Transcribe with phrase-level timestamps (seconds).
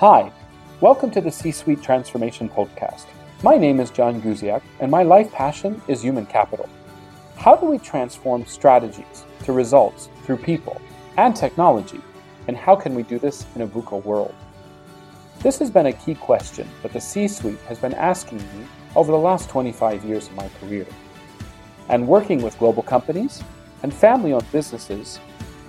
[0.00, 0.32] Hi,
[0.80, 3.04] welcome to the C Suite Transformation Podcast.
[3.42, 6.70] My name is John Guziak, and my life passion is human capital.
[7.36, 10.80] How do we transform strategies to results through people
[11.18, 12.00] and technology,
[12.48, 14.34] and how can we do this in a VUCA world?
[15.40, 18.64] This has been a key question that the C suite has been asking me
[18.96, 20.86] over the last 25 years of my career.
[21.90, 23.42] And working with global companies
[23.82, 25.20] and family owned businesses,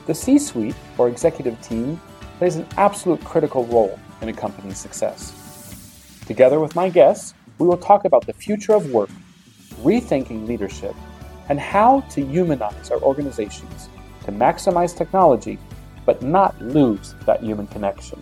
[0.05, 2.00] the C suite or executive team
[2.38, 6.21] plays an absolute critical role in a company's success.
[6.25, 9.09] Together with my guests, we will talk about the future of work,
[9.81, 10.95] rethinking leadership,
[11.49, 13.89] and how to humanize our organizations
[14.25, 15.57] to maximize technology
[16.05, 18.20] but not lose that human connection.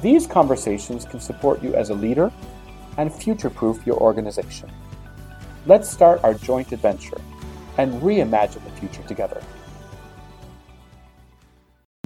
[0.00, 2.32] These conversations can support you as a leader
[2.96, 4.70] and future proof your organization.
[5.66, 7.20] Let's start our joint adventure
[7.78, 9.42] and reimagine the future together.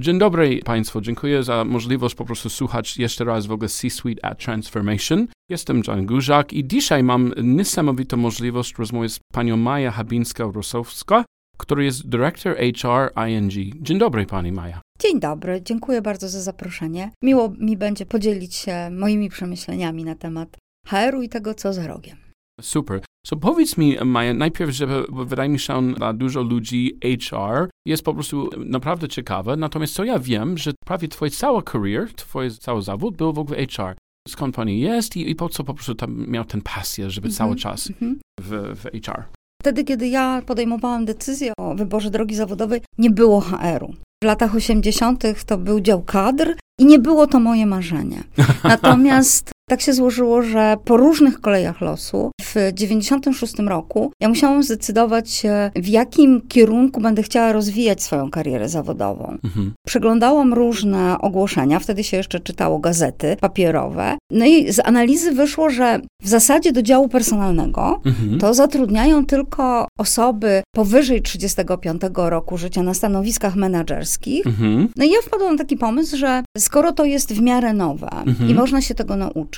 [0.06, 4.44] Dzień dobry Państwu, dziękuję za możliwość po prostu słuchać jeszcze raz w ogóle C-Suite at
[4.44, 5.26] Transformation.
[5.48, 11.24] Jestem John Gurzak i dzisiaj mam niesamowitą możliwość rozmowy z panią Maja Habińska-Rosowska,
[11.58, 13.82] która jest Director HR ING.
[13.82, 14.80] Dzień dobry Pani Maja.
[14.98, 17.10] Dzień dobry, dziękuję bardzo za zaproszenie.
[17.22, 22.25] Miło mi będzie podzielić się moimi przemyśleniami na temat HR-u i tego, co za rogiem.
[22.60, 23.00] Super.
[23.26, 24.86] So powiedz mi, Maja, najpierw, że
[25.26, 30.18] wydaje mi się, dla dużo ludzi HR jest po prostu naprawdę ciekawe, natomiast co ja
[30.18, 33.96] wiem, że prawie twój cały career, twój cały zawód był w ogóle HR.
[34.28, 37.52] Skąd pani jest i, i po co po prostu tam miał ten pasję, żeby cały
[37.52, 38.20] Mhm, czas mhm.
[38.40, 39.22] w, w HR?
[39.62, 43.94] Wtedy, kiedy ja podejmowałam decyzję o wyborze drogi zawodowej, nie było HR-u.
[44.22, 45.44] W latach 80.
[45.46, 48.24] to był dział kadr i nie było to moje marzenie.
[48.64, 55.30] Natomiast tak się złożyło, że po różnych kolejach losu w 96 roku ja musiałam zdecydować
[55.30, 59.38] się, w jakim kierunku będę chciała rozwijać swoją karierę zawodową.
[59.44, 59.72] Mhm.
[59.86, 64.16] Przeglądałam różne ogłoszenia, wtedy się jeszcze czytało gazety papierowe.
[64.30, 68.38] No i z analizy wyszło, że w zasadzie do działu personalnego Mhm.
[68.38, 74.46] to zatrudniają tylko osoby powyżej 35 roku życia na stanowiskach menedżerskich.
[74.46, 74.88] Mhm.
[74.96, 78.50] No i ja wpadłam na taki pomysł, że skoro to jest w miarę nowe Mhm.
[78.50, 79.55] i można się tego nauczyć,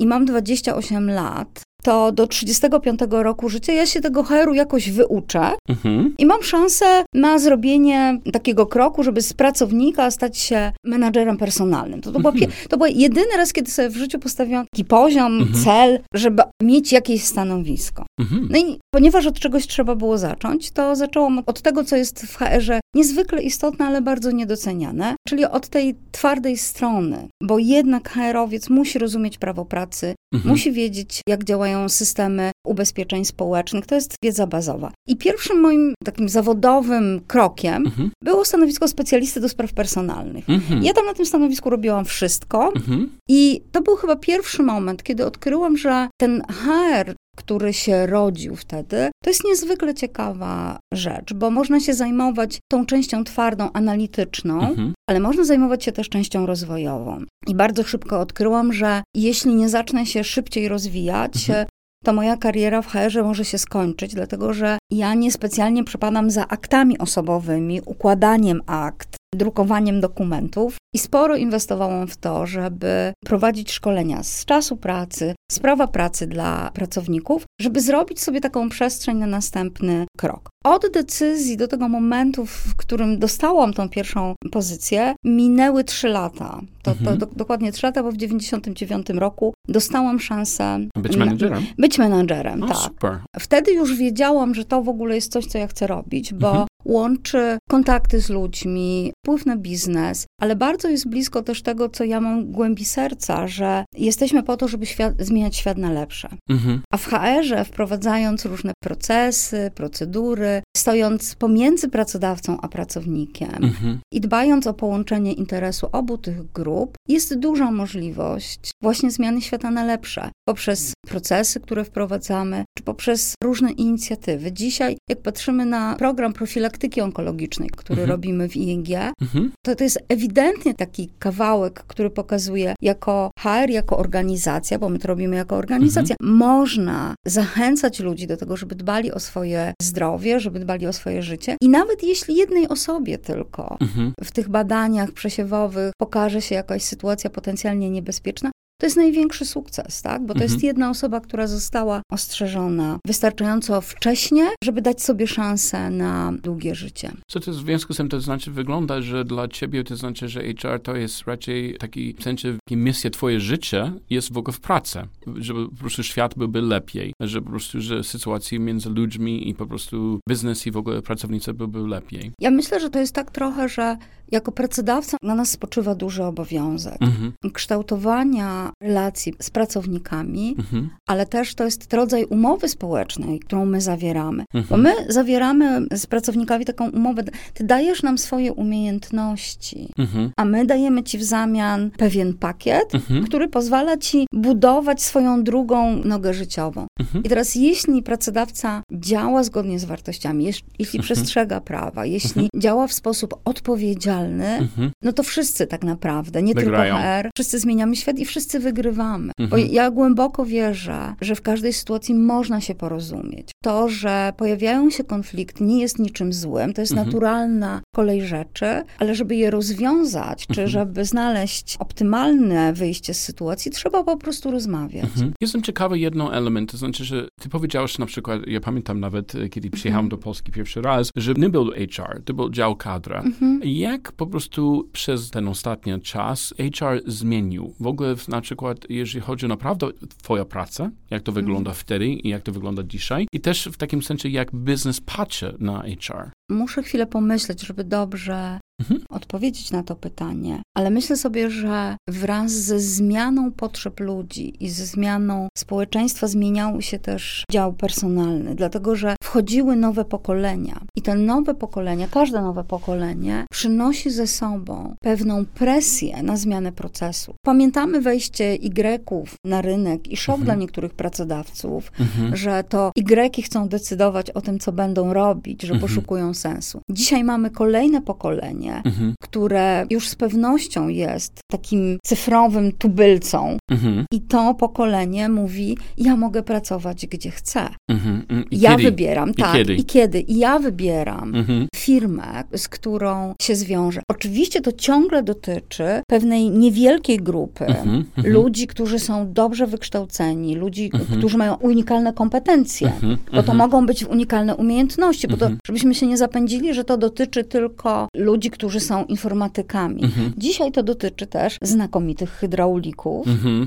[0.00, 5.50] i mam 28 lat, to do 35 roku życia ja się tego HR-u jakoś wyuczę
[5.68, 6.14] Mhm.
[6.18, 12.00] i mam szansę na zrobienie takiego kroku, żeby z pracownika stać się menadżerem personalnym.
[12.00, 12.34] To, to, Mhm.
[12.36, 15.64] pie- to był jedyny raz, kiedy sobie w życiu postawiłam taki poziom, Mhm.
[15.64, 18.04] cel, żeby mieć jakieś stanowisko.
[18.18, 18.48] Mhm.
[18.50, 22.36] No i ponieważ od czegoś trzeba było zacząć, to zaczęłam od tego, co jest w
[22.36, 28.98] HR-ze niezwykle istotne, ale bardzo niedoceniane, czyli od tej twardej strony, bo jednak HR-owiec musi
[28.98, 30.50] rozumieć prawo pracy, Mhm.
[30.54, 33.86] musi wiedzieć, jak działają systemy ubezpieczeń społecznych.
[33.86, 34.92] To jest wiedza bazowa.
[35.08, 38.10] I pierwszym moim takim zawodowym krokiem Mhm.
[38.24, 40.50] było stanowisko specjalisty do spraw personalnych.
[40.50, 40.82] Mhm.
[40.82, 43.10] Ja tam na tym stanowisku robiłam wszystko Mhm.
[43.28, 49.10] i to był chyba pierwszy moment, kiedy odkryłam, że ten HR, który się rodził wtedy,
[49.24, 54.94] to jest niezwykle ciekawa rzecz, bo można się zajmować tą częścią twardą, analityczną, Mhm.
[55.10, 57.24] ale można zajmować się też częścią rozwojową.
[57.46, 61.66] I bardzo szybko odkryłam, że jeśli nie zacznę się szybciej rozwijać, Mhm.
[62.04, 66.98] to moja kariera w HR-ze może się skończyć, dlatego że ja niespecjalnie przepadam za aktami
[66.98, 74.76] osobowymi, układaniem akt, drukowaniem dokumentów i sporo inwestowałam w to, żeby prowadzić szkolenia z czasu
[74.76, 80.48] pracy, z prawa pracy dla pracowników, żeby zrobić sobie taką przestrzeń na następny krok.
[80.64, 86.60] Od decyzji do tego momentu, w którym dostałam tą pierwszą pozycję, minęły trzy lata.
[86.82, 87.18] To, to Mhm.
[87.18, 91.66] do, dokładnie trzy lata, bo w 99 roku dostałam szansę Być na- menedżerem?
[91.78, 92.76] być menadżerem, No, tak.
[92.76, 93.18] super.
[93.38, 96.66] Wtedy już wiedziałam, że to w ogóle jest coś, co ja chcę robić, bo Mhm.
[96.84, 102.20] Łączy kontakty z ludźmi, wpływ na biznes, ale bardzo jest blisko też tego, co ja
[102.20, 106.28] mam w głębi serca, że jesteśmy po to, żeby świat, zmieniać świat na lepsze.
[106.50, 106.80] Mhm.
[106.92, 113.98] A w HR-ze wprowadzając różne procesy, procedury, stojąc pomiędzy pracodawcą a pracownikiem Mhm.
[114.12, 119.84] i dbając o połączenie interesu obu tych grup, jest duża możliwość właśnie zmiany świata na
[119.84, 124.52] lepsze poprzez procesy, które wprowadzamy, czy poprzez różne inicjatywy.
[124.52, 128.10] Dzisiaj, jak patrzymy na program profilaktyki onkologicznej, który Mhm.
[128.10, 128.88] robimy w ING,
[129.22, 129.52] Mhm.
[129.66, 135.08] to to jest ewidentnie taki kawałek, który pokazuje jako HR, jako organizacja, bo my to
[135.08, 140.86] robimy jako organizacja, można zachęcać ludzi do tego, żeby dbali o swoje zdrowie, żeby dbali
[140.86, 141.56] o swoje życie.
[141.60, 144.12] I nawet jeśli jednej osobie tylko Mhm.
[144.24, 150.26] w tych badaniach przesiewowych pokaże się jakaś sytuacja potencjalnie niebezpieczna, to jest największy sukces, tak?
[150.26, 156.32] Bo to jest jedna osoba, która została ostrzeżona wystarczająco wcześnie, żeby dać sobie szansę na
[156.42, 157.12] długie życie.
[157.30, 160.40] Co to w związku z tym to znaczy wygląda, że dla ciebie to znaczy, że
[160.40, 165.00] HR to jest raczej taki w sensie misja twoje życie jest w ogóle w pracy,
[165.36, 169.66] żeby po prostu świat byłby lepiej, że po prostu, że sytuacje między ludźmi i po
[169.66, 172.32] prostu biznes i w ogóle pracownicy byłby lepiej.
[172.40, 173.96] Ja myślę, że to jest tak trochę, że
[174.30, 177.32] jako pracodawca na nas spoczywa duży obowiązek Mhm.
[177.52, 180.90] kształtowania relacji z pracownikami, Mhm.
[181.06, 184.44] ale też to jest rodzaj umowy społecznej, którą my zawieramy.
[184.54, 184.80] Bo Mhm.
[184.82, 187.22] my zawieramy z pracownikami taką umowę,
[187.54, 190.30] ty dajesz nam swoje umiejętności, Mhm.
[190.36, 193.24] a my dajemy ci w zamian pewien pakiet, Mhm.
[193.24, 196.86] który pozwala ci budować swoją drugą nogę życiową.
[197.00, 197.24] Mhm.
[197.24, 202.92] I teraz, jeśli pracodawca działa zgodnie z wartościami, jeś- jeśli przestrzega prawa, jeśli działa w
[202.92, 204.90] sposób odpowiedzialny, Mhm.
[205.02, 209.32] no to wszyscy tak naprawdę, nie tylko HR, wszyscy zmieniamy świat i wszyscy wygrywamy.
[209.38, 209.68] Bo Mhm.
[209.72, 213.50] ja głęboko wierzę, że w każdej sytuacji można się porozumieć.
[213.64, 217.06] To, że pojawiają się konflikty, nie jest niczym złym, to jest Mhm.
[217.08, 218.66] naturalna kolej rzeczy,
[218.98, 220.68] ale żeby je rozwiązać, czy Mhm.
[220.68, 225.04] żeby znaleźć optymalne wyjście z sytuacji, trzeba po prostu rozmawiać.
[225.04, 225.32] Mhm.
[225.40, 229.48] Jestem ciekawy jedno element, to znaczy, że ty powiedziałeś na przykład, ja pamiętam nawet, e,
[229.48, 233.22] kiedy przyjechałem do Polski pierwszy raz, że nie był HR, to był dział kadra.
[233.64, 237.74] Jak po prostu przez ten ostatni czas HR zmienił?
[237.80, 239.86] W ogóle w- na przykład, jeżeli chodzi o naprawdę
[240.18, 244.02] twoja praca, jak to wygląda wtedy i jak to wygląda dzisiaj i też w takim
[244.02, 246.30] sensie, jak biznes patrzy na HR.
[246.50, 249.00] Muszę chwilę pomyśleć, żeby dobrze Mhm.
[249.10, 254.86] odpowiedzieć na to pytanie, ale myślę sobie, że wraz ze zmianą potrzeb ludzi i ze
[254.86, 261.54] zmianą społeczeństwa zmieniał się też dział personalny, dlatego że wchodziły nowe pokolenia i te nowe
[261.54, 267.34] pokolenia, każde nowe pokolenie przynosi ze sobą pewną presję na zmianę procesu.
[267.46, 270.44] Pamiętamy wejście Y-ów na rynek i szok Mhm.
[270.44, 272.36] dla niektórych pracodawców, Mhm.
[272.36, 275.80] że to Y chcą decydować o tym, co będą robić, że Mhm.
[275.80, 276.80] poszukują sensu.
[276.90, 279.14] Dzisiaj mamy kolejne pokolenie, Mhm.
[279.22, 283.56] które już z pewnością jest takim cyfrowym tubylcą.
[283.70, 284.04] Mhm.
[284.12, 287.68] I to pokolenie mówi: Ja mogę pracować gdzie chcę.
[287.90, 288.24] Mhm.
[288.50, 288.82] I ja kiedy?
[289.26, 289.52] Wybieram, I tak.
[289.52, 289.74] kiedy?
[289.74, 290.20] I kiedy?
[290.20, 291.68] I ja wybieram Mhm.
[291.76, 294.02] firmę, z którą się zwiążę.
[294.10, 298.04] Oczywiście to ciągle dotyczy pewnej niewielkiej grupy Mhm.
[298.16, 298.32] Mhm.
[298.34, 301.18] ludzi, którzy są dobrze wykształceni, ludzi, Mhm.
[301.18, 302.86] którzy mają unikalne kompetencje.
[302.86, 303.16] Mhm.
[303.32, 307.44] Bo to mogą być unikalne umiejętności, bo to, żebyśmy się nie zapędzili, że to dotyczy
[307.44, 310.02] tylko ludzi, którzy są informatykami.
[310.36, 313.26] Dzisiaj to dotyczy też znakomitych hydraulików,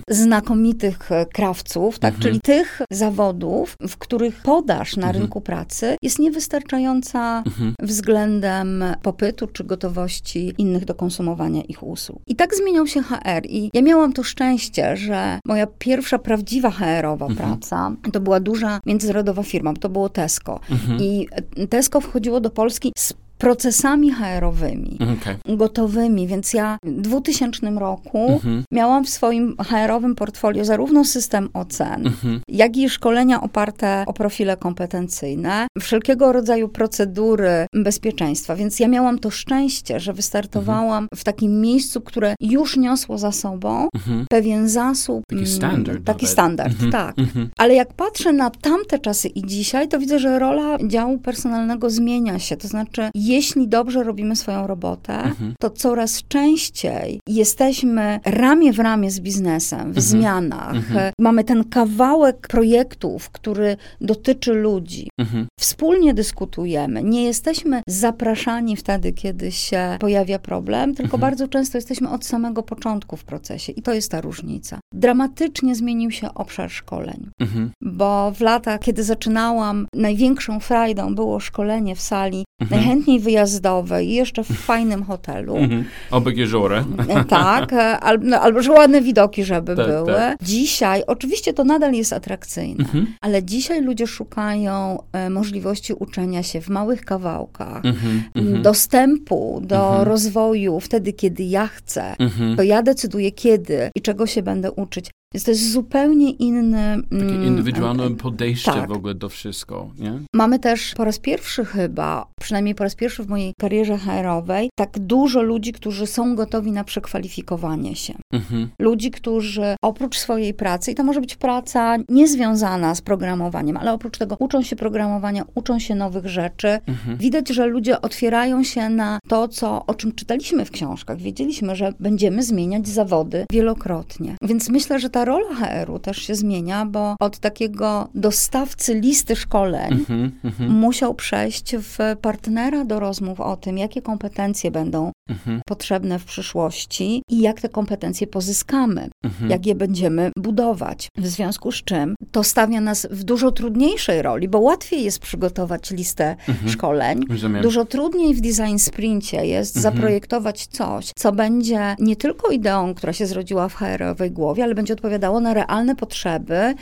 [0.10, 2.20] znakomitych e, krawców, tak?
[2.20, 5.26] Czyli tych zawodów, w których podaż na Mhm.
[5.42, 7.74] Rynku pracy jest niewystarczająca Mhm.
[7.82, 12.20] względem popytu czy gotowości innych do konsumowania ich usług.
[12.28, 17.26] I tak zmieniał się HR i ja miałam to szczęście, że moja pierwsza prawdziwa HR-owa
[17.26, 17.50] Mhm.
[17.50, 20.60] praca to była duża międzynarodowa firma, to było Tesco.
[20.72, 21.00] Mhm.
[21.00, 21.28] I
[21.70, 24.98] Tesco wchodziło do Polski z procesami HR-owymi.
[25.22, 25.58] Okej.
[25.58, 28.64] Gotowymi, więc ja w 2000 roku Mhm.
[28.74, 32.42] miałam w swoim HR-owym portfolio zarówno system ocen, Mhm.
[32.48, 38.56] jak i szkolenia oparte o profile kompetencyjne, wszelkiego rodzaju procedury bezpieczeństwa.
[38.56, 43.88] Więc ja miałam to szczęście, że wystartowałam w takim miejscu, które już niosło za sobą
[43.96, 44.26] Mhm.
[44.30, 45.24] pewien zasób.
[45.30, 46.92] Taki mm, standard Taki standard, Mhm.
[46.92, 47.20] tak.
[47.20, 47.50] Mhm.
[47.58, 52.40] Ale jak patrzę na tamte czasy i dzisiaj, to widzę, że rola działu personalnego zmienia
[52.40, 52.58] się.
[52.58, 55.54] To znaczy, jeśli dobrze robimy swoją robotę, Mhm.
[55.60, 60.76] to coraz częściej jesteśmy ramię w ramię z biznesem, w zmianach.
[60.76, 61.14] Mhm.
[61.20, 65.10] Mamy ten kawałek projektów, który dotyczy ludzi.
[65.20, 65.48] Mhm.
[65.60, 67.04] Wspólnie dyskutujemy.
[67.04, 71.22] Nie jesteśmy zapraszani wtedy, kiedy się pojawia problem, tylko Mhm.
[71.22, 73.72] bardzo często jesteśmy od samego początku w procesie.
[73.74, 74.80] I to jest ta różnica.
[74.94, 77.72] Dramatycznie zmienił się obszar szkoleń Mhm.
[77.84, 82.80] bo w latach, kiedy zaczynałam, największą frajdą było szkolenie w sali, Mhm.
[82.82, 85.56] najchętniej wyjazdowej i jeszcze w fajnym hotelu.
[85.58, 85.86] Mhm.
[86.12, 86.86] Obok jeziora.
[87.10, 90.14] E, Tak, e, al, no, albo że ładne widoki, żeby Tak, były.
[90.14, 90.38] tak.
[90.44, 93.08] Dzisiaj, oczywiście to nadal jest atrakcyjne, Mhm.
[93.22, 98.24] ale dzisiaj ludzie szukają e, możliwości uczenia się w małych kawałkach, Mhm.
[98.36, 98.62] Mhm.
[98.62, 100.08] dostępu do Mhm.
[100.08, 102.16] rozwoju wtedy, kiedy ja chcę.
[102.20, 102.56] Mhm.
[102.56, 106.98] To ja decyduję kiedy i czego się będę uczyć, Więc to jest zupełnie inny...
[107.10, 108.90] Takie mm, indywidualne podejście tak.
[108.90, 110.20] w ogóle do wszystko, nie?
[110.34, 115.00] Mamy też po raz pierwszy chyba, przynajmniej po raz pierwszy w mojej karierze HR-owej, tak
[115.00, 118.14] dużo ludzi, którzy są gotowi na przekwalifikowanie się.
[118.34, 118.70] Mhm.
[118.80, 124.18] Ludzi, którzy oprócz swojej pracy, i to może być praca niezwiązana z programowaniem, ale oprócz
[124.18, 126.80] tego uczą się programowania, uczą się nowych rzeczy.
[126.88, 127.18] Mhm.
[127.18, 131.18] Widać, że ludzie otwierają się na to, co, o czym czytaliśmy w książkach.
[131.18, 134.36] Wiedzieliśmy, że będziemy zmieniać zawody wielokrotnie.
[134.42, 139.92] Więc myślę, że ta rola HR-u też się zmienia, bo od takiego dostawcy listy szkoleń
[139.92, 140.32] Mhm.
[140.44, 140.72] Mhm.
[140.72, 145.62] musiał przejść w partnera do rozmów o tym, jakie kompetencje będą Mhm.
[145.66, 149.10] potrzebne w przyszłości i jak te kompetencje pozyskamy,
[149.50, 151.08] jak je będziemy budować.
[151.18, 155.92] W związku z czym to stawia nas w dużo trudniejszej roli, bo łatwiej jest przygotować
[155.92, 156.36] listę
[156.68, 157.24] szkoleń.
[157.30, 157.62] Rozumiem.
[157.62, 163.26] Dużo trudniej w design sprincie jest zaprojektować coś, co będzie nie tylko ideą, która się
[163.26, 166.76] zrodziła w HR-owej głowie, ale będzie odpowiadało na realne potrzeby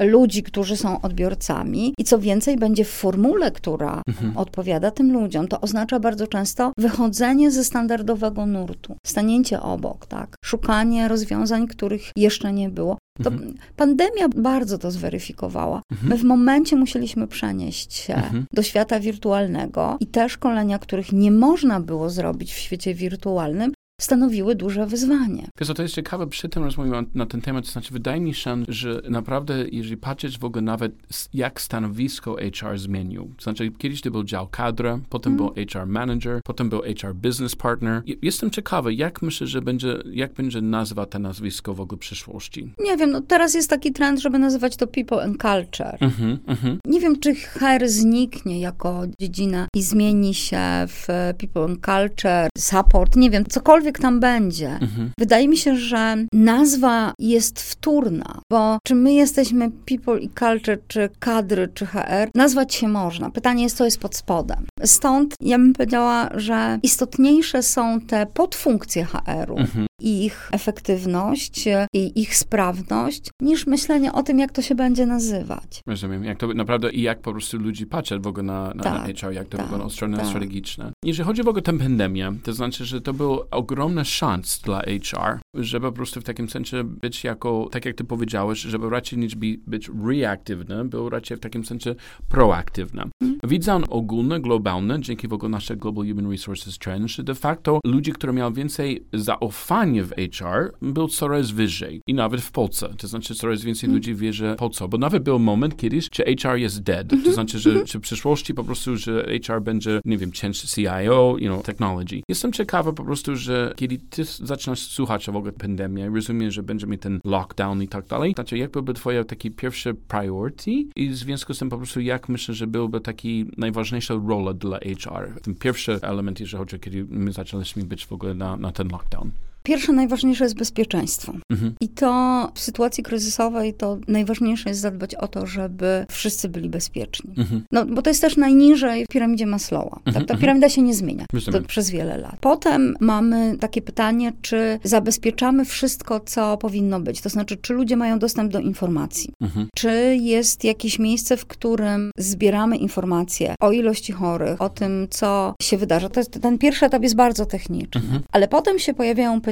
[0.00, 4.36] ludzi, którzy są odbiorcami i co więcej będzie w formule, która Mhm.
[4.36, 5.48] odpowiada tym ludziom.
[5.48, 12.52] To oznacza bardzo często wychodzenie ze standardowego nurtu, stanięcie obok, tak, szukanie rozwiązań, których jeszcze
[12.52, 12.98] nie było.
[13.22, 13.54] To Mhm.
[13.76, 15.82] pandemia bardzo to zweryfikowała.
[15.92, 16.08] Mhm.
[16.10, 18.44] My w momencie musieliśmy przenieść się Mhm.
[18.54, 24.54] do świata wirtualnego i te szkolenia, których nie można było zrobić w świecie wirtualnym, stanowiły
[24.54, 25.48] duże wyzwanie.
[25.60, 28.64] Wiesz, to jest ciekawe, przy tym rozmawiam na ten temat, to znaczy wydaje mi się,
[28.68, 30.92] że naprawdę, jeżeli patrzeć w ogóle nawet
[31.34, 36.40] jak stanowisko HR zmienił, to znaczy kiedyś to był dział kadra, potem był HR manager,
[36.44, 38.02] potem był HR business partner.
[38.06, 42.00] Je- Jestem ciekawy, jak myślę, że będzie, jak będzie nazwa to nazwisko w ogóle w
[42.00, 42.72] przyszłości?
[42.78, 45.96] Nie wiem, no teraz jest taki trend, żeby nazywać to people and culture.
[46.00, 51.06] Mhm, mhm, Nie wiem, czy HR zniknie jako dziedzina i zmieni się w
[51.38, 54.68] people and culture, support, nie wiem, cokolwiek tam będzie.
[54.68, 55.10] mhm.
[55.18, 61.08] Wydaje mi się, że nazwa jest wtórna, bo czy my jesteśmy people i culture, czy
[61.18, 63.30] kadry, czy HR, nazwać się można.
[63.30, 64.66] Pytanie jest, co jest pod spodem.
[64.84, 69.86] Stąd ja bym powiedziała, że istotniejsze są te podfunkcje HR-u, Mhm.
[70.08, 75.80] Ich efektywność i ich sprawność, niż myślenie o tym, jak to się będzie nazywać.
[75.86, 79.08] Rozumiem, jak to naprawdę i jak po prostu ludzi patrzeć w ogóle na, na, Tak,
[79.08, 80.26] na HR, jak to tak, wygląda od strony tak.
[80.26, 80.88] strategicznej.
[81.04, 84.80] Jeżeli chodzi w ogóle o tę pandemię, to znaczy, że to był ogromny szans dla
[84.82, 89.18] HR, żeby po prostu w takim sensie być jako, tak jak ty powiedziałeś, żeby raczej
[89.18, 89.34] niż
[89.66, 91.94] być reaktywny, był raczej w takim sensie
[92.28, 93.02] proaktywny.
[93.02, 93.40] Mhm.
[93.44, 98.12] Widzę ogólne, globalne, dzięki w ogóle naszej Global Human Resources Trend, że de facto ludzie,
[98.12, 102.00] którzy mieli więcej zaufania w HR, był coraz wyżej.
[102.06, 102.94] I nawet w Polsce.
[102.98, 103.96] To znaczy coraz więcej Mhm.
[103.96, 104.88] ludzi wie, że po co.
[104.88, 107.02] Bo nawet był moment kiedyś, że HR jest dead.
[107.12, 107.22] Mhm.
[107.22, 111.36] To znaczy, że, że w przyszłości po prostu, że HR będzie, nie wiem, change CIO,
[111.38, 112.22] you know, technology.
[112.28, 116.62] Jestem ciekawy po prostu, że kiedy ty zaczynasz słuchać o w ogóle pandemii, rozumiem, że
[116.62, 118.32] będzie mieć ten lockdown i tak dalej.
[118.32, 122.28] Znaczy, jak byłby twoje takie pierwsze priority i w związku z tym po prostu jak
[122.28, 125.40] myślę, że byłby taki najważniejsza rola dla HR?
[125.42, 128.88] Ten pierwszy element, jeżeli chodzi o kiedy my zaczęliśmy być w ogóle na, na ten
[128.88, 129.30] lockdown.
[129.62, 131.32] Pierwsze, najważniejsze jest bezpieczeństwo.
[131.50, 131.74] Mhm.
[131.80, 137.34] I to w sytuacji kryzysowej to najważniejsze jest zadbać o to, żeby wszyscy byli bezpieczni.
[137.38, 137.64] Mhm.
[137.72, 140.00] No, bo to jest też najniżej w piramidzie Maslowa.
[140.04, 140.14] Tak?
[140.14, 140.40] Ta mhm.
[140.40, 141.26] piramida się nie zmienia
[141.66, 142.36] przez wiele lat.
[142.40, 147.20] Potem mamy takie pytanie, czy zabezpieczamy wszystko, co powinno być.
[147.20, 149.32] To znaczy, czy ludzie mają dostęp do informacji.
[149.40, 149.68] Mhm.
[149.76, 155.78] Czy jest jakieś miejsce, w którym zbieramy informacje o ilości chorych, o tym, co się
[155.78, 156.08] wydarza.
[156.08, 158.00] To jest, ten pierwszy etap jest bardzo techniczny.
[158.00, 158.22] Mhm.
[158.32, 159.51] Ale potem się pojawiają pytania,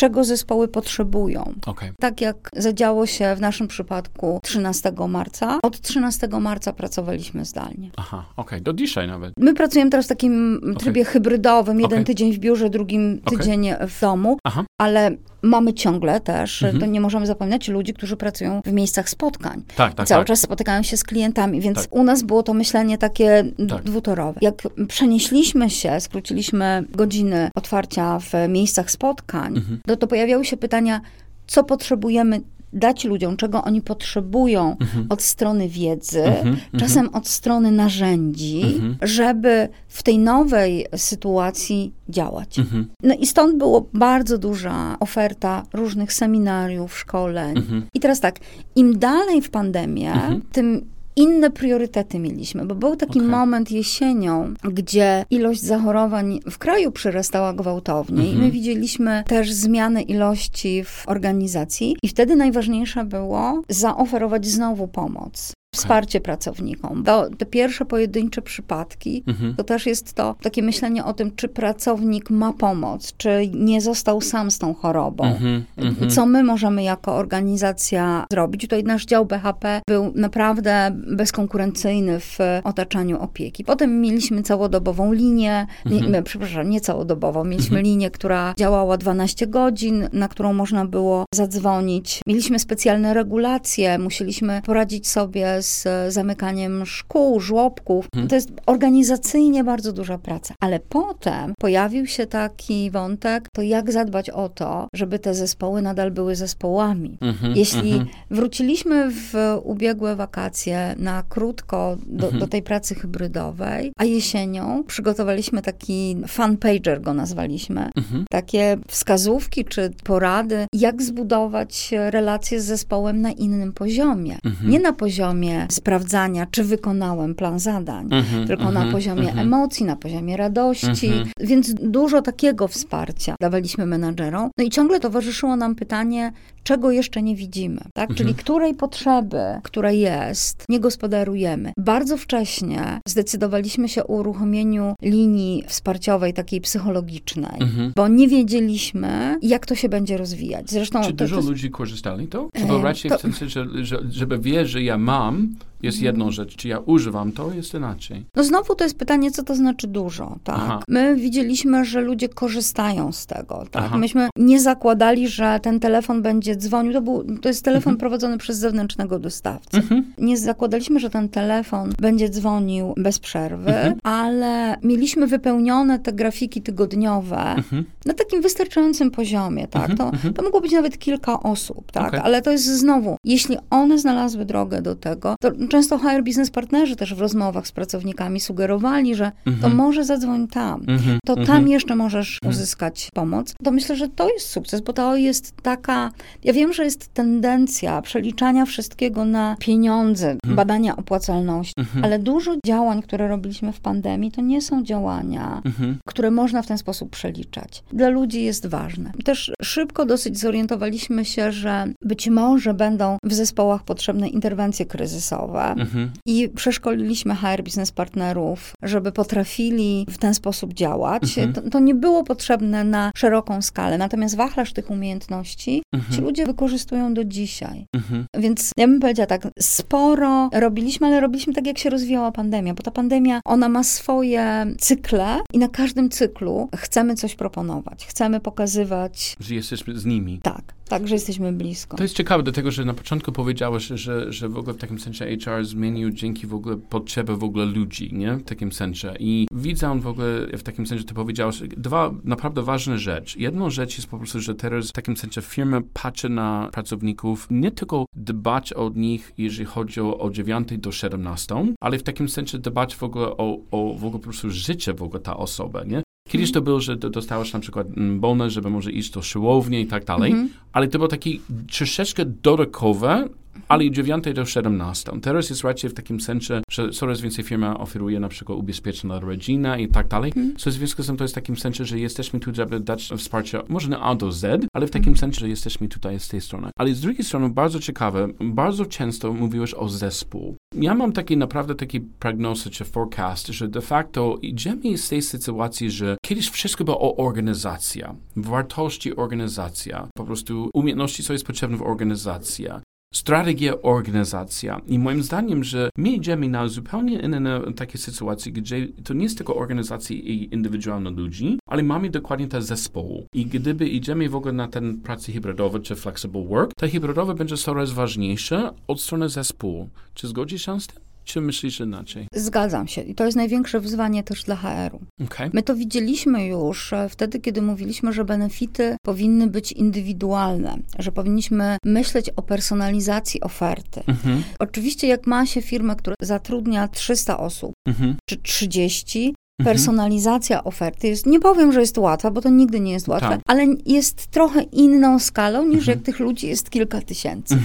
[0.00, 1.52] czego zespoły potrzebują.
[1.66, 1.90] Okej.
[2.00, 5.58] Tak jak zadziało się w naszym przypadku 13 marca.
[5.62, 7.90] Od 13 marca pracowaliśmy zdalnie.
[7.96, 8.62] Aha, okej.
[8.62, 9.32] Do dzisiaj nawet.
[9.38, 14.38] My pracujemy teraz w takim trybie hybrydowym, jeden tydzień w biurze, drugim tydzień w domu,
[14.44, 14.64] Aha.
[14.80, 15.10] ale
[15.42, 16.80] mamy ciągle też, Mhm.
[16.80, 19.62] to nie możemy zapominać, ludzi, którzy pracują w miejscach spotkań.
[19.76, 20.26] Tak, tak, Cały tak.
[20.28, 21.94] czas spotykają się z klientami, więc Tak.
[21.94, 23.82] u nas było to myślenie takie Tak.
[23.82, 24.38] dwutorowe.
[24.42, 24.54] Jak
[24.88, 29.80] przenieśliśmy się, skróciliśmy godziny otwarcia w miejscach spotkań, Mhm.
[29.86, 31.00] to, to pojawiały się pytania,
[31.46, 32.40] co potrzebujemy
[32.72, 34.76] dać ludziom, czego oni potrzebują
[35.08, 38.96] od strony wiedzy, Mhm, czasem od strony narzędzi, Mhm.
[39.02, 42.58] żeby w tej nowej sytuacji działać.
[42.58, 42.86] Mhm.
[43.02, 47.56] No i stąd było bardzo duża oferta różnych seminariów, szkoleń.
[47.58, 47.86] Mhm.
[47.94, 48.38] I teraz tak,
[48.76, 50.42] im dalej w pandemię, Mhm.
[50.52, 53.30] tym inne priorytety mieliśmy, bo był taki Okej.
[53.30, 58.44] moment jesienią, gdzie ilość zachorowań w kraju przyrastała gwałtownie i Mhm.
[58.44, 65.52] my widzieliśmy też zmianę ilości w organizacji i wtedy najważniejsze było zaoferować znowu pomoc.
[65.74, 67.04] Wsparcie pracownikom.
[67.04, 69.54] To, te pierwsze pojedyncze przypadki, Mhm.
[69.54, 74.20] to też jest to takie myślenie o tym, czy pracownik ma pomoc, czy nie został
[74.20, 75.24] sam z tą chorobą.
[75.24, 75.64] Mhm.
[75.76, 76.10] Mhm.
[76.10, 78.60] Co my możemy jako organizacja zrobić?
[78.60, 83.64] Tutaj nasz dział BHP był naprawdę bezkonkurencyjny w otaczaniu opieki.
[83.64, 90.28] Potem mieliśmy całodobową linię, nie, przepraszam, nie całodobową, mieliśmy linię, która działała 12 godzin, na
[90.28, 92.20] którą można było zadzwonić.
[92.26, 98.06] Mieliśmy specjalne regulacje, musieliśmy poradzić sobie z zamykaniem szkół, żłobków.
[98.14, 98.28] Mhm.
[98.28, 100.54] To jest organizacyjnie bardzo duża praca.
[100.60, 106.10] Ale potem pojawił się taki wątek, to jak zadbać o to, żeby te zespoły nadal
[106.10, 107.18] były zespołami.
[107.20, 107.56] Mhm.
[107.56, 108.08] Jeśli Mhm.
[108.30, 116.16] wróciliśmy w ubiegłe wakacje na krótko do, do tej pracy hybrydowej, a jesienią przygotowaliśmy taki
[116.28, 117.90] fan pager, go nazwaliśmy,
[118.30, 124.38] takie wskazówki czy porady, jak zbudować relacje z zespołem na innym poziomie.
[124.64, 128.46] Nie na poziomie sprawdzania, czy wykonałem plan zadań, Mhm.
[128.46, 128.92] tylko na Mhm.
[128.92, 129.38] poziomie Mhm.
[129.38, 131.06] emocji, na poziomie radości.
[131.06, 131.28] Mhm.
[131.40, 134.50] Więc dużo takiego wsparcia dawaliśmy menadżerom.
[134.58, 136.32] No i ciągle towarzyszyło nam pytanie,
[136.64, 138.10] czego jeszcze nie widzimy, tak?
[138.10, 138.16] Mhm.
[138.16, 141.72] Czyli której potrzeby, która jest, nie gospodarujemy.
[141.78, 147.92] Bardzo wcześnie zdecydowaliśmy się o uruchomieniu linii wsparciowej, takiej psychologicznej, Mhm.
[147.96, 150.70] bo nie wiedzieliśmy, jak to się będzie rozwijać.
[150.70, 152.48] Zresztą Czy to, dużo to, ludzi korzystali to?
[152.56, 155.98] Czy E, to raczej to- w sensie, że, że, żeby wiedzieć, że ja mam, jest
[155.98, 156.06] Mhm.
[156.06, 158.24] jedną rzecz, czy ja używam to, jest inaczej.
[158.36, 160.56] No znowu to jest pytanie, co to znaczy dużo, tak?
[160.58, 160.82] Aha.
[160.88, 163.82] My widzieliśmy, że ludzie korzystają z tego, tak?
[163.86, 163.98] Aha.
[163.98, 167.96] Myśmy nie zakładali, że ten telefon będzie dzwonił, to, był, to jest telefon Mhm.
[167.96, 169.76] prowadzony przez zewnętrznego dostawcę.
[169.78, 170.12] Mhm.
[170.18, 173.94] Nie zakładaliśmy, że ten telefon będzie dzwonił bez przerwy, Mhm.
[174.02, 177.84] ale mieliśmy wypełnione te grafiki tygodniowe Mhm.
[178.06, 179.90] na takim wystarczającym poziomie, tak?
[179.90, 180.34] Mhm, To, mhm.
[180.34, 182.08] to mogło być nawet kilka osób, tak?
[182.08, 182.20] Okej.
[182.24, 186.96] Ale to jest znowu, jeśli one znalazły drogę do tego, to często HR biznes partnerzy
[186.96, 189.32] też w rozmowach z pracownikami sugerowali, że
[189.62, 190.82] to może zadzwoń tam.
[191.26, 193.54] To tam jeszcze możesz uzyskać pomoc.
[193.64, 196.10] To myślę, że to jest sukces, bo to jest taka.
[196.44, 202.04] Ja wiem, że jest tendencja przeliczania wszystkiego na pieniądze, badania opłacalności, Mhm.
[202.04, 205.96] ale dużo działań, które robiliśmy w pandemii, to nie są działania, Mhm.
[206.08, 207.82] które można w ten sposób przeliczać.
[207.92, 209.12] Dla ludzi jest ważne.
[209.24, 215.62] Też szybko dosyć zorientowaliśmy się, że być może będą w zespołach potrzebne interwencje kryzysowe.
[215.64, 216.10] Mhm.
[216.26, 221.38] I przeszkoliliśmy HR biznes partnerów, żeby potrafili w ten sposób działać.
[221.38, 221.52] Mhm.
[221.52, 225.82] To, to nie było potrzebne na szeroką skalę, natomiast wachlarz tych umiejętności
[226.14, 227.86] ci ludzie wykorzystują do dzisiaj.
[227.92, 228.26] Mhm.
[228.38, 232.82] Więc ja bym powiedziała tak, sporo robiliśmy, ale robiliśmy tak, jak się rozwijała pandemia, bo
[232.82, 239.36] ta pandemia, ona ma swoje cykle i na każdym cyklu chcemy coś proponować, chcemy pokazywać,
[239.40, 240.40] Że jesteśmy z nimi.
[240.42, 241.96] tak, tak, że jesteśmy blisko.
[241.96, 245.36] To jest ciekawe, dlatego że na początku powiedziałeś, że, że w ogóle w takim sensie
[245.44, 248.32] HR zmienił dzięki w ogóle potrzeby w ogóle ludzi, nie?
[248.36, 249.14] W takim sensie.
[249.18, 253.38] I widzę w ogóle w takim sensie, ty powiedziałeś, dwa naprawdę ważne rzeczy.
[253.38, 257.70] Jedną rzecz jest po prostu, że teraz w takim sensie firma patrzy na pracowników, nie
[257.70, 262.58] tylko dbać o nich, jeżeli chodzi o, o 9 do 17, ale w takim sensie
[262.58, 266.02] dbać w ogóle o, o w ogóle po prostu życie w ogóle ta osoba, nie?
[266.28, 269.80] Kiedyś to było, że do- dostałeś na przykład mm, bonus, żeby może iść do siłowni
[269.80, 270.50] i tak dalej, Mhm.
[270.72, 271.40] ale to było taki
[271.72, 273.28] troszeczkę dodatkowe,
[273.68, 275.12] ale 9 do 17.
[275.22, 279.28] Teraz jest raczej w takim sensie, że coraz więcej firma oferuje na przykład ubezpieczenia dla
[279.28, 280.32] rodziny i tak dalej.
[280.58, 283.10] So w związku z tym to jest w takim sensie, że jesteśmy tu, żeby dać
[283.16, 286.40] wsparcie może nie A do Z, ale w takim sensie, że jesteśmy tutaj z tej
[286.40, 286.70] strony.
[286.78, 290.56] Ale z drugiej strony bardzo ciekawe, bardzo często mówiłeś o zespół.
[290.74, 295.90] Ja mam taki naprawdę taki prognozy czy forecast, że de facto idziemy z tej sytuacji,
[295.90, 301.82] że kiedyś wszystko było o organizacja, wartości organizacja, po prostu umiejętności, co jest potrzebne w
[301.82, 302.66] organizacji
[303.14, 304.80] strategia organizacja.
[304.86, 309.36] I moim zdaniem, że my idziemy na zupełnie inne takie sytuacje, gdzie to nie jest
[309.36, 313.26] tylko organizacja i indywidualne ludzi, ale mamy dokładnie te zespołu.
[313.34, 317.56] I gdyby idziemy w ogóle na ten pracy hybrydowe czy flexible work, to hybrydowe będzie
[317.56, 319.88] coraz ważniejsze od strony zespołu.
[320.14, 321.13] Czy zgodzisz się z tym?
[321.24, 322.26] Czy myślisz inaczej?
[322.34, 323.00] Zgadzam się.
[323.02, 325.00] I to jest największe wyzwanie też dla HR-u.
[325.24, 325.50] Okej.
[325.52, 331.76] My to widzieliśmy już e, wtedy, kiedy mówiliśmy, że benefity powinny być indywidualne, że powinniśmy
[331.84, 334.02] myśleć o personalizacji oferty.
[334.06, 334.42] Mhm.
[334.58, 338.16] Oczywiście, jak ma się firmę, która zatrudnia 300 osób Mhm.
[338.28, 343.08] czy 30, personalizacja oferty jest, nie powiem, że jest łatwa, bo to nigdy nie jest
[343.08, 343.40] łatwe, Tak.
[343.46, 347.58] ale jest trochę inną skalą niż jak tych ludzi jest kilka tysięcy.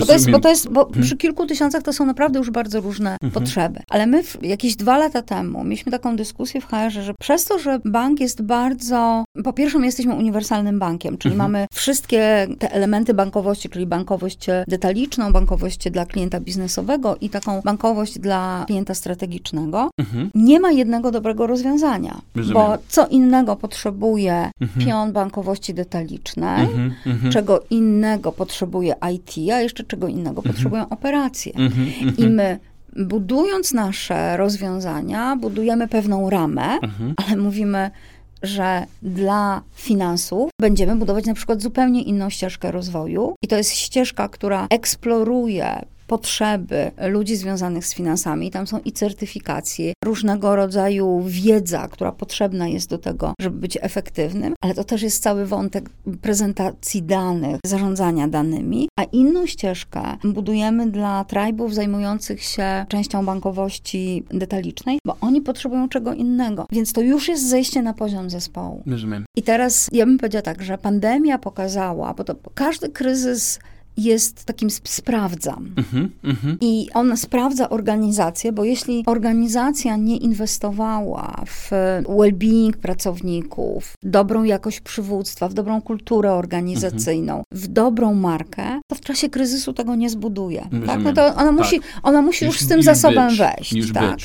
[0.00, 2.80] Bo to jest, bo to jest, bo przy kilku tysiącach to są naprawdę już bardzo
[2.80, 3.80] różne potrzeby.
[3.90, 7.58] Ale my w, jakieś dwa lata temu mieliśmy taką dyskusję w HR, że przez to,
[7.58, 13.14] że bank jest bardzo, po pierwsze my jesteśmy uniwersalnym bankiem, czyli mamy wszystkie te elementy
[13.14, 19.90] bankowości, czyli bankowość detaliczną, bankowość dla klienta biznesowego i taką bankowość dla klienta strategicznego.
[20.34, 22.62] Nie ma jednego dobrego rozwiązania, Rozumiem.
[22.62, 26.68] bo co innego potrzebuje pion bankowości detalicznej,
[27.32, 31.52] czego innego potrzebuje IT, a jeszcze czego innego potrzebują operacje.
[32.18, 32.58] I my
[32.96, 36.78] budując nasze rozwiązania, budujemy pewną ramę,
[37.16, 37.90] ale mówimy,
[38.42, 44.28] że dla finansów będziemy budować na przykład zupełnie inną ścieżkę rozwoju i to jest ścieżka,
[44.28, 48.50] która eksploruje potrzeby ludzi związanych z finansami.
[48.50, 54.54] Tam są i certyfikacje, różnego rodzaju wiedza, która potrzebna jest do tego, żeby być efektywnym,
[54.60, 55.90] ale to też jest cały wątek
[56.22, 64.98] prezentacji danych, zarządzania danymi, a inną ścieżkę budujemy dla tribów zajmujących się częścią bankowości detalicznej,
[65.06, 66.66] bo oni potrzebują czego innego.
[66.72, 68.82] Więc to już jest zejście na poziom zespołu.
[68.86, 69.24] Rozumiem.
[69.36, 73.58] I teraz ja bym powiedziała tak, że pandemia pokazała, bo to każdy kryzys
[73.96, 75.70] jest takim sp- sprawdzam.
[75.76, 76.58] Mhm, mhm.
[76.60, 81.70] I on sprawdza organizację, bo jeśli organizacja nie inwestowała w
[82.08, 89.00] well-being pracowników, w dobrą jakość przywództwa, w dobrą kulturę organizacyjną, w dobrą markę, to w
[89.00, 90.68] czasie kryzysu tego nie zbuduje.
[90.86, 91.02] Tak?
[91.02, 93.72] No to ona musi, ona musi już, z tym zasobem być, wejść.
[93.72, 94.18] Już tak?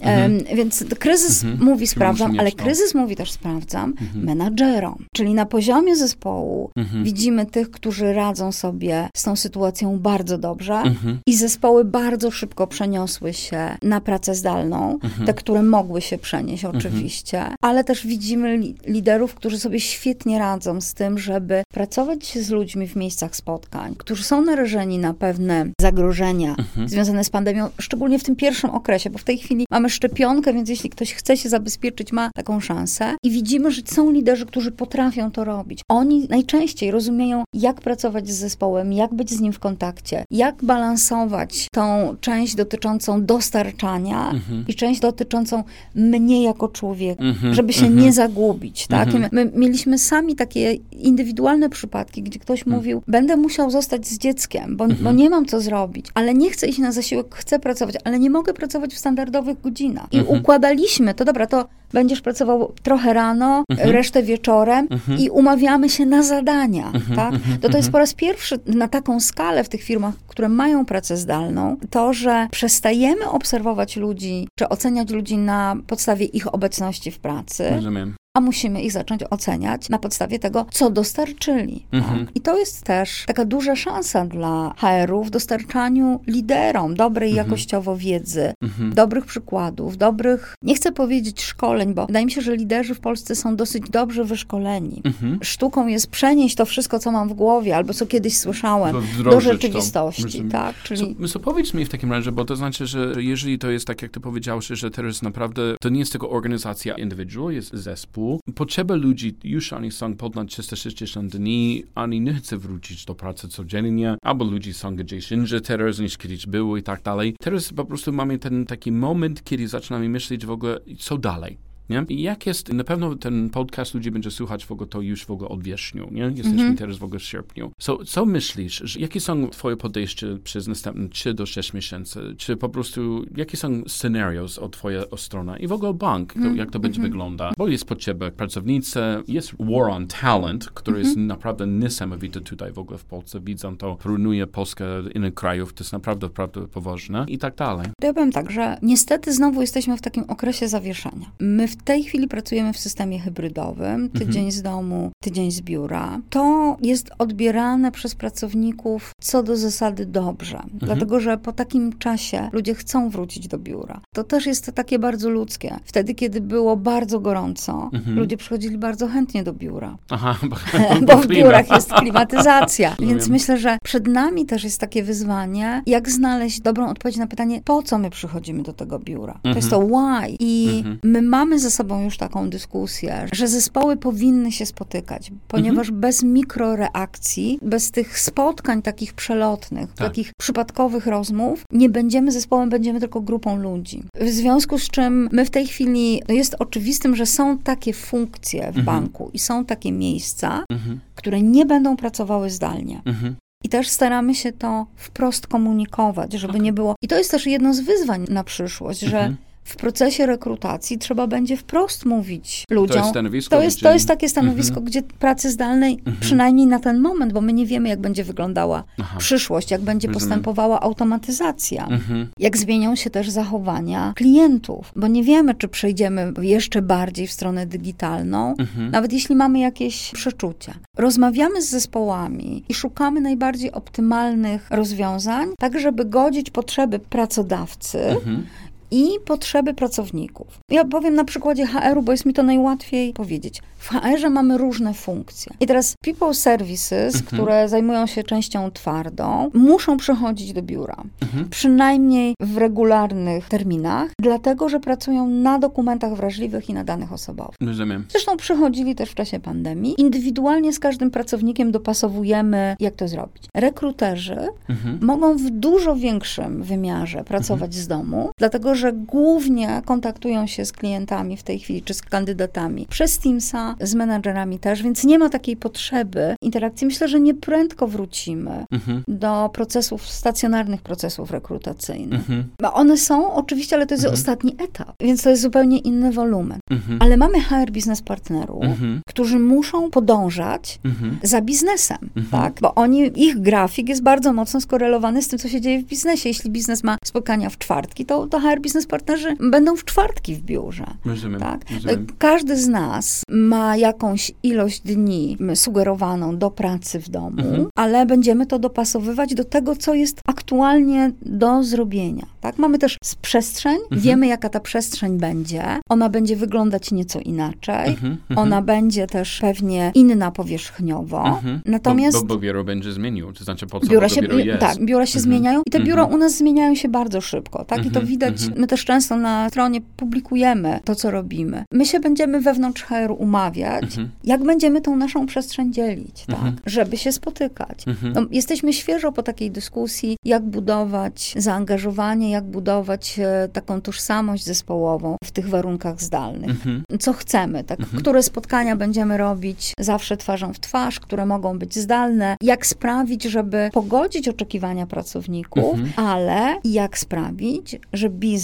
[0.00, 1.64] Em, Więc kryzys Mhm.
[1.64, 5.04] mówi sprawdzam, ale mieć kryzys mówi też sprawdzam menadżerom.
[5.14, 6.70] Czyli na poziomie zespołu
[7.02, 11.18] widzimy tych, którzy radzą sobie z tą sytuacją bardzo dobrze Mhm.
[11.26, 15.26] i zespoły bardzo szybko przeniosły się na pracę zdalną, Mhm.
[15.26, 20.80] te, które mogły się przenieść oczywiście, ale też widzimy li liderów, którzy sobie świetnie radzą
[20.80, 26.54] z tym, żeby pracować z ludźmi w miejscach spotkań, którzy są narażeni na pewne zagrożenia
[26.58, 26.88] Mhm.
[26.88, 30.68] związane z pandemią, szczególnie w tym pierwszym okresie, bo w tej chwili mamy szczepionkę, więc
[30.68, 33.14] jeśli ktoś chce się zabezpieczyć, ma taką szansę.
[33.24, 35.80] I widzimy, że są liderzy, którzy potrafią to robić.
[35.88, 41.66] Oni najczęściej rozumieją, jak pracować z zespołem, jak być z nim w kontakcie, jak balansować
[41.72, 44.64] tą część dotyczącą dostarczania Mhm.
[44.68, 47.54] i część dotyczącą mnie jako człowieka, Mhm.
[47.54, 48.04] żeby się Mhm.
[48.04, 48.86] nie zagubić.
[48.86, 49.08] Tak?
[49.08, 49.28] Mhm.
[49.32, 50.74] my mieliśmy sami takie
[51.04, 52.76] indywidualne przypadki, gdzie ktoś Mhm.
[52.76, 56.66] mówił, będę musiał zostać z dzieckiem, bo, bo nie mam co zrobić, ale nie chcę
[56.66, 60.06] iść na zasiłek, chcę pracować, ale nie mogę pracować w standardowych godzinach.
[60.12, 60.40] I Mhm.
[60.40, 63.90] układaliśmy to, dobra, to będziesz pracował trochę rano, Mhm.
[63.90, 64.88] resztę wieczorem
[65.18, 66.86] i umawiamy się na zadania.
[66.94, 67.16] Mhm.
[67.16, 67.34] Tak?
[67.60, 71.16] To to jest po raz pierwszy na taką skalę w tych firmach, które mają pracę
[71.16, 77.70] zdalną, to, że przestajemy obserwować ludzi, czy oceniać ludzi na podstawie ich obecności w pracy,
[77.70, 78.14] Rozumiem.
[78.36, 81.86] A musimy ich zacząć oceniać na podstawie tego, co dostarczyli.
[81.92, 82.26] Mhm.
[82.26, 82.36] Tak?
[82.36, 88.52] I to jest też taka duża szansa dla HR-u w dostarczaniu liderom dobrej jakościowo wiedzy,
[88.62, 88.94] Mhm.
[88.94, 93.34] dobrych przykładów, dobrych, nie chcę powiedzieć szkoleń, bo wydaje mi się, że liderzy w Polsce
[93.34, 95.00] są dosyć dobrze wyszkoleni.
[95.04, 95.38] Mhm.
[95.42, 99.30] Sztuką jest przenieść to wszystko, co mam w głowie, albo co kiedyś słyszałem, To do
[99.30, 99.40] to.
[99.40, 100.22] rzeczywistości.
[100.22, 100.50] Rozumiem.
[100.50, 100.74] Tak?
[100.76, 103.86] So, Czyli so powiedz mi w takim razie, bo to znaczy, że jeżeli to jest
[103.86, 108.23] tak, jak ty powiedziałeś, że teraz naprawdę to nie jest tylko organizacja indywidual, jest zespół.
[108.54, 114.16] Potrzeby ludzi już oni są ponad 360 dni, oni nie chcą wrócić do pracy codziennie,
[114.22, 117.36] albo ludzie są gdzieś indziej teraz niż kiedyś było i tak dalej.
[117.40, 121.73] Teraz po prostu mamy ten taki moment, kiedy zaczynamy myśleć w ogóle, co dalej.
[121.90, 122.04] Nie?
[122.08, 125.30] I jak jest, na pewno ten podcast ludzie będzie słuchać w ogóle to już w
[125.30, 126.22] ogóle od wrześniu, nie?
[126.22, 127.72] Jesteśmy teraz w ogóle w sierpniu.
[127.78, 132.34] So, co myślisz, że, jakie są twoje podejście przez następne 3 do 6 miesięcy?
[132.38, 136.70] Czy po prostu, jakie są scenarios od twojej strony i w ogóle bank, to, jak
[136.70, 137.52] to będzie wygląda?
[137.58, 142.98] Bo jest potrzeba pracownicy, jest war on talent, który jest naprawdę niesamowity tutaj w ogóle
[142.98, 143.40] w Polsce.
[143.40, 147.86] Widzą to, porównuje Polskę innych krajów, to jest naprawdę, naprawdę poważne i tak dalej.
[148.02, 151.30] Ja powiem tak, że niestety znowu jesteśmy w takim okresie zawieszenia.
[151.40, 156.20] My w tej chwili pracujemy w systemie hybrydowym, tydzień z domu, tydzień z biura.
[156.30, 162.74] To jest odbierane przez pracowników co do zasady dobrze, dlatego że po takim czasie ludzie
[162.74, 164.00] chcą wrócić do biura.
[164.14, 165.76] To też jest takie bardzo ludzkie.
[165.84, 169.96] Wtedy, kiedy było bardzo gorąco, ludzie przychodzili bardzo chętnie do biura.
[170.10, 170.56] Aha, bo,
[171.06, 172.96] bo w biurach jest klimatyzacja.
[173.08, 177.60] Więc myślę, że przed nami też jest takie wyzwanie, jak znaleźć dobrą odpowiedź na pytanie,
[177.64, 179.40] po co my przychodzimy do tego biura.
[179.42, 180.36] To jest to why.
[180.40, 186.00] I my mamy ze sobą już taką dyskusję, że zespoły powinny się spotykać, ponieważ Mhm.
[186.00, 190.08] bez mikroreakcji, bez tych spotkań takich przelotnych, Tak.
[190.08, 194.02] takich przypadkowych rozmów, nie będziemy zespołem, będziemy tylko grupą ludzi.
[194.20, 198.62] W związku z czym my w tej chwili, no jest oczywistym, że są takie funkcje
[198.62, 198.84] w Mhm.
[198.86, 201.00] banku i są takie miejsca, Mhm.
[201.14, 203.02] które nie będą pracowały zdalnie.
[203.04, 203.36] Mhm.
[203.64, 206.94] I też staramy się to wprost komunikować, żeby nie było.
[207.02, 209.36] I to jest też jedno z wyzwań na przyszłość, że Mhm.
[209.64, 212.96] W procesie rekrutacji trzeba będzie wprost mówić To ludziom.
[212.98, 214.84] jest stanowisko, To jest, to jest takie stanowisko, Mhm.
[214.86, 219.16] gdzie pracy zdalnej, przynajmniej na ten moment, bo my nie wiemy, jak będzie wyglądała Aha.
[219.18, 220.28] przyszłość, jak będzie Rozumiem.
[220.28, 222.28] postępowała automatyzacja, Mhm.
[222.38, 227.66] jak zmienią się też zachowania klientów, bo nie wiemy, czy przejdziemy jeszcze bardziej w stronę
[227.66, 228.90] digitalną, Mhm.
[228.90, 230.74] nawet jeśli mamy jakieś przeczucia.
[230.98, 238.46] Rozmawiamy z zespołami i szukamy najbardziej optymalnych rozwiązań, tak żeby godzić potrzeby pracodawcy Mhm.
[238.94, 240.46] I potrzeby pracowników.
[240.70, 243.62] Ja powiem na przykładzie HR-u, bo jest mi to najłatwiej powiedzieć.
[243.78, 245.52] W HR-ze mamy różne funkcje.
[245.60, 247.24] I teraz people services, Mhm.
[247.32, 250.96] które zajmują się częścią twardą, muszą przychodzić do biura.
[251.22, 251.48] Mhm.
[251.50, 257.56] Przynajmniej w regularnych terminach, dlatego że pracują na dokumentach wrażliwych i na danych osobowych.
[257.60, 258.04] Rozumiem.
[258.08, 259.94] Zresztą przychodzili też w czasie pandemii.
[259.98, 263.42] Indywidualnie z każdym pracownikiem dopasowujemy, jak to zrobić.
[263.56, 264.98] Rekruterzy Mhm.
[265.02, 271.36] mogą w dużo większym wymiarze pracować z domu, dlatego że głównie kontaktują się z klientami
[271.36, 275.56] w tej chwili, czy z kandydatami przez Teamsa, z menadżerami też, więc nie ma takiej
[275.56, 276.86] potrzeby interakcji.
[276.86, 279.02] Myślę, że nie prędko wrócimy Mhm.
[279.08, 282.20] do procesów, stacjonarnych procesów rekrutacyjnych.
[282.30, 282.44] Mhm.
[282.72, 286.58] One są oczywiście, ale to jest ostatni etap, więc to jest zupełnie inny wolumen.
[286.70, 286.98] Mhm.
[287.02, 289.00] Ale mamy HR biznes partnerów, Mhm.
[289.08, 291.18] którzy muszą podążać Mhm.
[291.22, 292.26] za biznesem, Mhm.
[292.42, 292.60] tak?
[292.60, 296.28] Bo oni, ich grafik jest bardzo mocno skorelowany z tym, co się dzieje w biznesie.
[296.28, 300.42] Jeśli biznes ma spotkania w czwartki, to, to HR biznes partnerzy będą w czwartki w
[300.42, 300.84] biurze.
[301.04, 301.40] Rozumiem.
[301.40, 301.60] Tak?
[301.74, 302.06] Rozumiem.
[302.18, 307.66] Każdy z nas ma jakąś ilość dni sugerowaną do pracy w domu, Mhm.
[307.76, 312.26] ale będziemy to dopasowywać do tego, co jest aktualnie do zrobienia.
[312.40, 312.58] Tak?
[312.58, 314.00] Mamy też przestrzeń, Mhm.
[314.00, 315.62] wiemy, jaka ta przestrzeń będzie.
[315.88, 317.88] Ona będzie wyglądać nieco inaczej.
[317.88, 318.12] Mhm.
[318.12, 318.38] Mhm.
[318.38, 321.26] Ona będzie też pewnie inna powierzchniowo.
[321.26, 321.60] Mhm.
[321.64, 324.60] Natomiast Bo, bo biuro będzie zmienił, to znaczy po co biura się, biuro jest.
[324.60, 325.22] tak, biura się Mhm.
[325.22, 327.86] zmieniają i te biura u nas zmieniają się bardzo szybko, tak?
[327.86, 328.34] I to widać.
[328.56, 331.64] My też często na stronie publikujemy to, co robimy.
[331.72, 334.10] My się będziemy wewnątrz HR umawiać, Mhm.
[334.24, 336.36] jak będziemy tą naszą przestrzeń dzielić, tak?
[336.36, 336.56] Mhm.
[336.66, 337.88] Żeby się spotykać.
[337.88, 338.12] Mhm.
[338.12, 345.16] No, jesteśmy świeżo po takiej dyskusji, jak budować zaangażowanie, jak budować e, taką tożsamość zespołową
[345.24, 346.82] w tych warunkach zdalnych Mhm.
[347.00, 352.36] co chcemy, tak, które spotkania będziemy robić zawsze twarzą w twarz, które mogą być zdalne,
[352.42, 356.08] jak sprawić, żeby pogodzić oczekiwania pracowników, Mhm.
[356.08, 358.43] ale jak sprawić, że biznes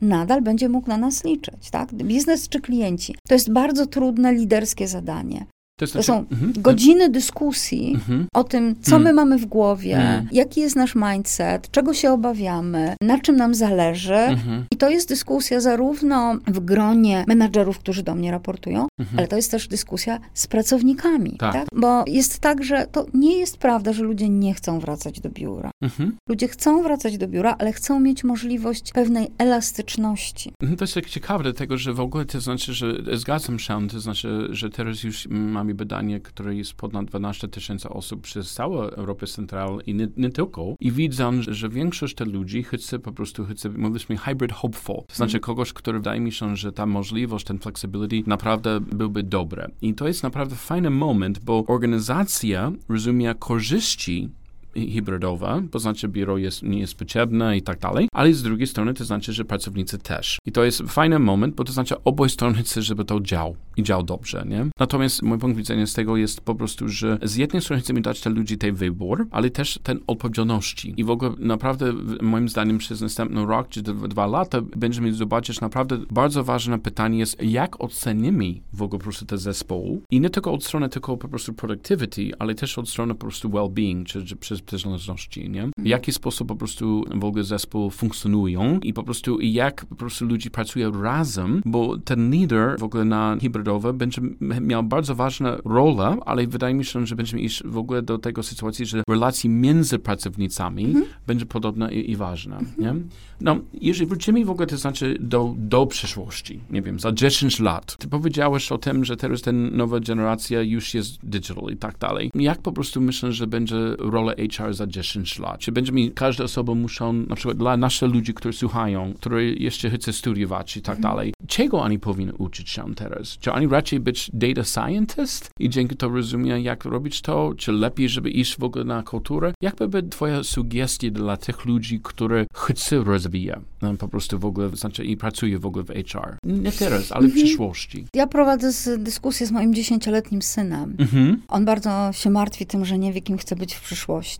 [0.00, 1.94] nadal będzie mógł na nas liczyć, tak?
[1.94, 3.14] Biznes czy klienci.
[3.28, 5.46] To jest bardzo trudne liderskie zadanie.
[5.78, 6.52] To, jest To są mhm.
[6.56, 8.26] godziny dyskusji Mhm.
[8.34, 9.02] o tym, co Mm.
[9.02, 14.14] my mamy w głowie, jaki jest nasz mindset, czego się obawiamy, na czym nam zależy.
[14.14, 14.64] Mhm.
[14.72, 19.18] I to jest dyskusja zarówno w gronie menadżerów, którzy do mnie raportują, Mhm.
[19.18, 21.36] ale to jest też dyskusja z pracownikami.
[21.38, 21.52] Tak.
[21.52, 21.66] Tak.
[21.74, 25.70] Bo jest tak, że to nie jest prawda, że ludzie nie chcą wracać do biura.
[25.82, 26.16] Mhm.
[26.28, 30.52] Ludzie chcą wracać do biura, ale chcą mieć możliwość pewnej elastyczności.
[30.62, 34.00] Mhm, To jest tak ciekawe, dlatego że w ogóle to znaczy, że zgadzam się, to
[34.00, 39.26] znaczy, że teraz już mamy badanie, które jest ponad 12 tysięcy osób przez całą Europę
[39.26, 40.74] Centralną i nie, nie tylko.
[40.80, 45.02] I widzę, że, że większość tych ludzi chce po prostu, chce, mówiliśmy hybrid hopeful.
[45.06, 49.70] To znaczy kogoś, który wydaje mi się, że ta możliwość, ten flexibility naprawdę byłby dobre.
[49.82, 54.28] I to jest naprawdę fajny moment, bo organizacja rozumie korzyści
[54.76, 58.94] hybrydowa, to znaczy biuro jest, nie jest potrzebne i tak dalej, ale z drugiej strony
[58.94, 60.38] to znaczy, że pracownicy też.
[60.46, 63.82] I to jest fajny moment, bo to znaczy oboje strony chcą, żeby to dział i
[63.82, 64.66] dział dobrze, nie?
[64.80, 68.20] Natomiast mój punkt widzenia z tego jest po prostu, że z jednej strony chcemy dać
[68.20, 70.94] tym ludzi ten wybór, ale też ten odpowiedzialności.
[70.96, 75.98] I w ogóle naprawdę moim zdaniem przez następny rok czy dwa, lata będziemy zobaczyć naprawdę
[76.10, 80.52] bardzo ważne pytanie jest, jak ocenimy w ogóle po prostu te zespołu i nie tylko
[80.52, 84.36] od strony tylko po prostu productivity, ale też od strony po prostu well-being, czy, czy
[84.36, 85.68] przez przynależności, nie?
[85.78, 90.24] W jaki sposób po prostu w ogóle zespół funkcjonują i po prostu jak po prostu
[90.24, 94.22] ludzie pracują razem, bo ten lider w ogóle na hybrydowe będzie
[94.60, 98.42] miał bardzo ważną rolę, ale wydaje mi się, że będziemy iść w ogóle do tego
[98.42, 100.94] sytuacji, że relacji między pracownicami
[101.26, 102.94] będzie podobna i, i ważna, nie?
[103.40, 107.96] No, jeżeli wrócimy w ogóle, to znaczy do, do przyszłości, nie wiem, za 10 lat.
[107.96, 112.30] Ty powiedziałeś o tym, że teraz ten nowa generacja już jest digital i tak dalej.
[112.34, 115.60] Jak po prostu myślę, że będzie rola HR za 10 lat?
[115.60, 120.12] Czy będziemy, każda osoba muszą, na przykład dla naszych ludzi, którzy słuchają, którzy jeszcze chcą
[120.12, 121.12] studiować i tak mhm.
[121.14, 123.38] dalej, czego oni powinni uczyć się teraz?
[123.38, 127.52] Czy oni raczej być data scientist i dzięki to rozumieją, jak robić to?
[127.56, 129.52] Czy lepiej, żeby iść w ogóle na kulturę?
[129.62, 133.58] Jak by twoja sugestia dla tych ludzi, którzy chcą rozwijać
[133.98, 136.36] po prostu w ogóle, znaczy i pracują w ogóle w HR?
[136.44, 137.44] Nie teraz, ale w mhm.
[137.46, 138.06] przyszłości.
[138.14, 140.96] Ja prowadzę dyskusję z moim dziesięcioletnim synem.
[140.98, 141.42] Mhm.
[141.48, 144.37] On bardzo się martwi tym, że nie wie, kim chce być w przyszłości.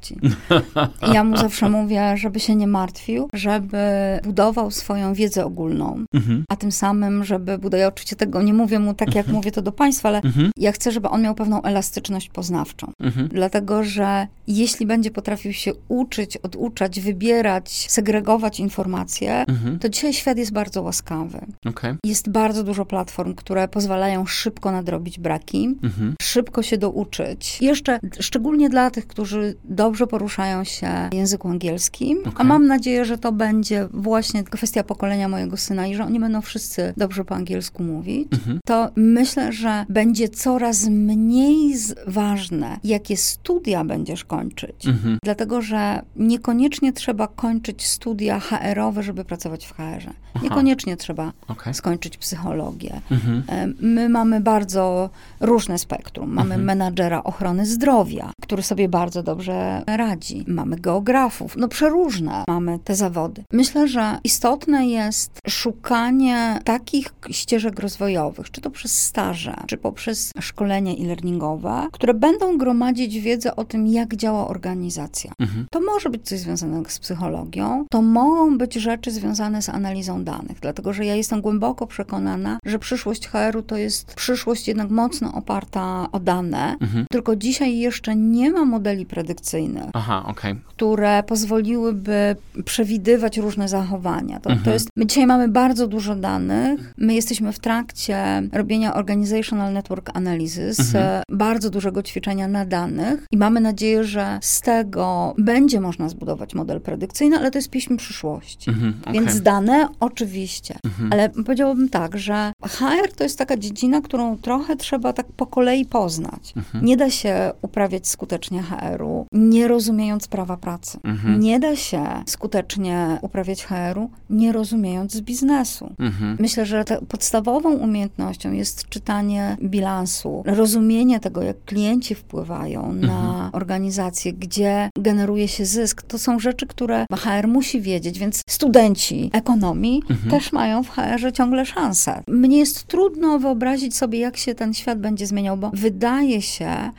[1.08, 3.78] I ja mu zawsze mówię, żeby się nie martwił, żeby
[4.24, 6.44] budował swoją wiedzę ogólną, mhm.
[6.48, 9.36] a tym samym, żeby budował, ja oczywiście tego nie mówię mu tak, jak mhm.
[9.36, 10.50] mówię to do państwa, ale mhm.
[10.56, 12.92] ja chcę, żeby on miał pewną elastyczność poznawczą.
[13.00, 13.28] Mhm.
[13.28, 19.78] Dlatego, że jeśli będzie potrafił się uczyć, oduczać, wybierać, segregować informacje, mhm.
[19.78, 21.38] to dzisiaj świat jest bardzo łaskawy.
[21.66, 21.96] Okay.
[22.04, 26.14] Jest bardzo dużo platform, które pozwalają szybko nadrobić braki, mhm.
[26.22, 27.58] szybko się douczyć.
[27.60, 32.34] Jeszcze szczególnie dla tych, którzy dobrze poruszają się w języku angielskim, okay.
[32.36, 36.40] a mam nadzieję, że to będzie właśnie kwestia pokolenia mojego syna i że oni będą
[36.40, 38.60] wszyscy dobrze po angielsku mówić, mhm.
[38.66, 41.74] to myślę, że będzie coraz mniej
[42.06, 44.86] ważne, jakie studia będziesz kończyć.
[44.86, 45.18] Mhm.
[45.22, 50.10] Dlatego, że niekoniecznie trzeba kończyć studia HR-owe, żeby pracować w HR-ze.
[50.42, 51.74] Niekoniecznie trzeba okay.
[51.74, 53.00] skończyć psychologię.
[53.10, 53.42] Mhm.
[53.80, 56.28] My mamy bardzo różne spektrum.
[56.30, 56.64] Mamy mhm.
[56.64, 60.44] menadżera ochrony zdrowia, który sobie bardzo dobrze radzi.
[60.46, 63.44] Mamy geografów, no przeróżne mamy te zawody.
[63.52, 70.92] Myślę, że istotne jest szukanie takich ścieżek rozwojowych, czy to przez staże, czy poprzez szkolenia
[70.92, 75.32] e-learningowe, które będą gromadzić wiedzę o tym, jak działa organizacja.
[75.38, 75.66] Mhm.
[75.70, 80.60] To może być coś związanego z psychologią, to mogą być rzeczy związane z analizą danych,
[80.60, 86.08] dlatego że ja jestem głęboko przekonana, że przyszłość HR-u to jest przyszłość jednak mocno oparta
[86.12, 87.06] o dane, mhm.
[87.10, 90.56] tylko dzisiaj jeszcze nie ma modeli predykcyjnych, Aha, okay.
[90.66, 94.40] które pozwoliłyby przewidywać różne zachowania.
[94.40, 94.64] To, mhm.
[94.64, 100.10] to jest, my dzisiaj mamy bardzo dużo danych, my jesteśmy w trakcie robienia Organizational Network
[100.14, 101.22] Analysis, mhm.
[101.30, 106.80] bardzo dużego ćwiczenia na danych i mamy nadzieję, że z tego będzie można zbudować model
[106.80, 108.70] predykcyjny, ale to jest piśm przyszłości.
[108.70, 109.12] Mhm, okay.
[109.12, 111.12] Więc dane oczywiście, mhm.
[111.12, 115.84] ale powiedziałabym tak, że HR to jest taka dziedzina, którą trochę trzeba tak po kolei
[115.84, 116.52] poznać.
[116.56, 116.84] Mhm.
[116.84, 120.98] Nie da się uprawiać skutecznie HR-u, nie rozumiejąc prawa pracy.
[121.04, 121.40] Mhm.
[121.40, 125.94] Nie da się skutecznie uprawiać HR-u, nie rozumiejąc z biznesu.
[125.98, 126.36] Mhm.
[126.40, 133.50] Myślę, że podstawową umiejętnością jest czytanie bilansu, rozumienie tego, jak klienci wpływają na mhm.
[133.52, 136.02] organizację, gdzie generuje się zysk.
[136.02, 140.30] To są rzeczy, które HR musi wiedzieć, więc studenci ekonomii mhm.
[140.30, 142.22] też mają w HR-ze ciągle szansę.
[142.28, 146.90] Mnie jest trudno wyobrazić sobie, jak się ten świat będzie zmieniał, bo wydaje się,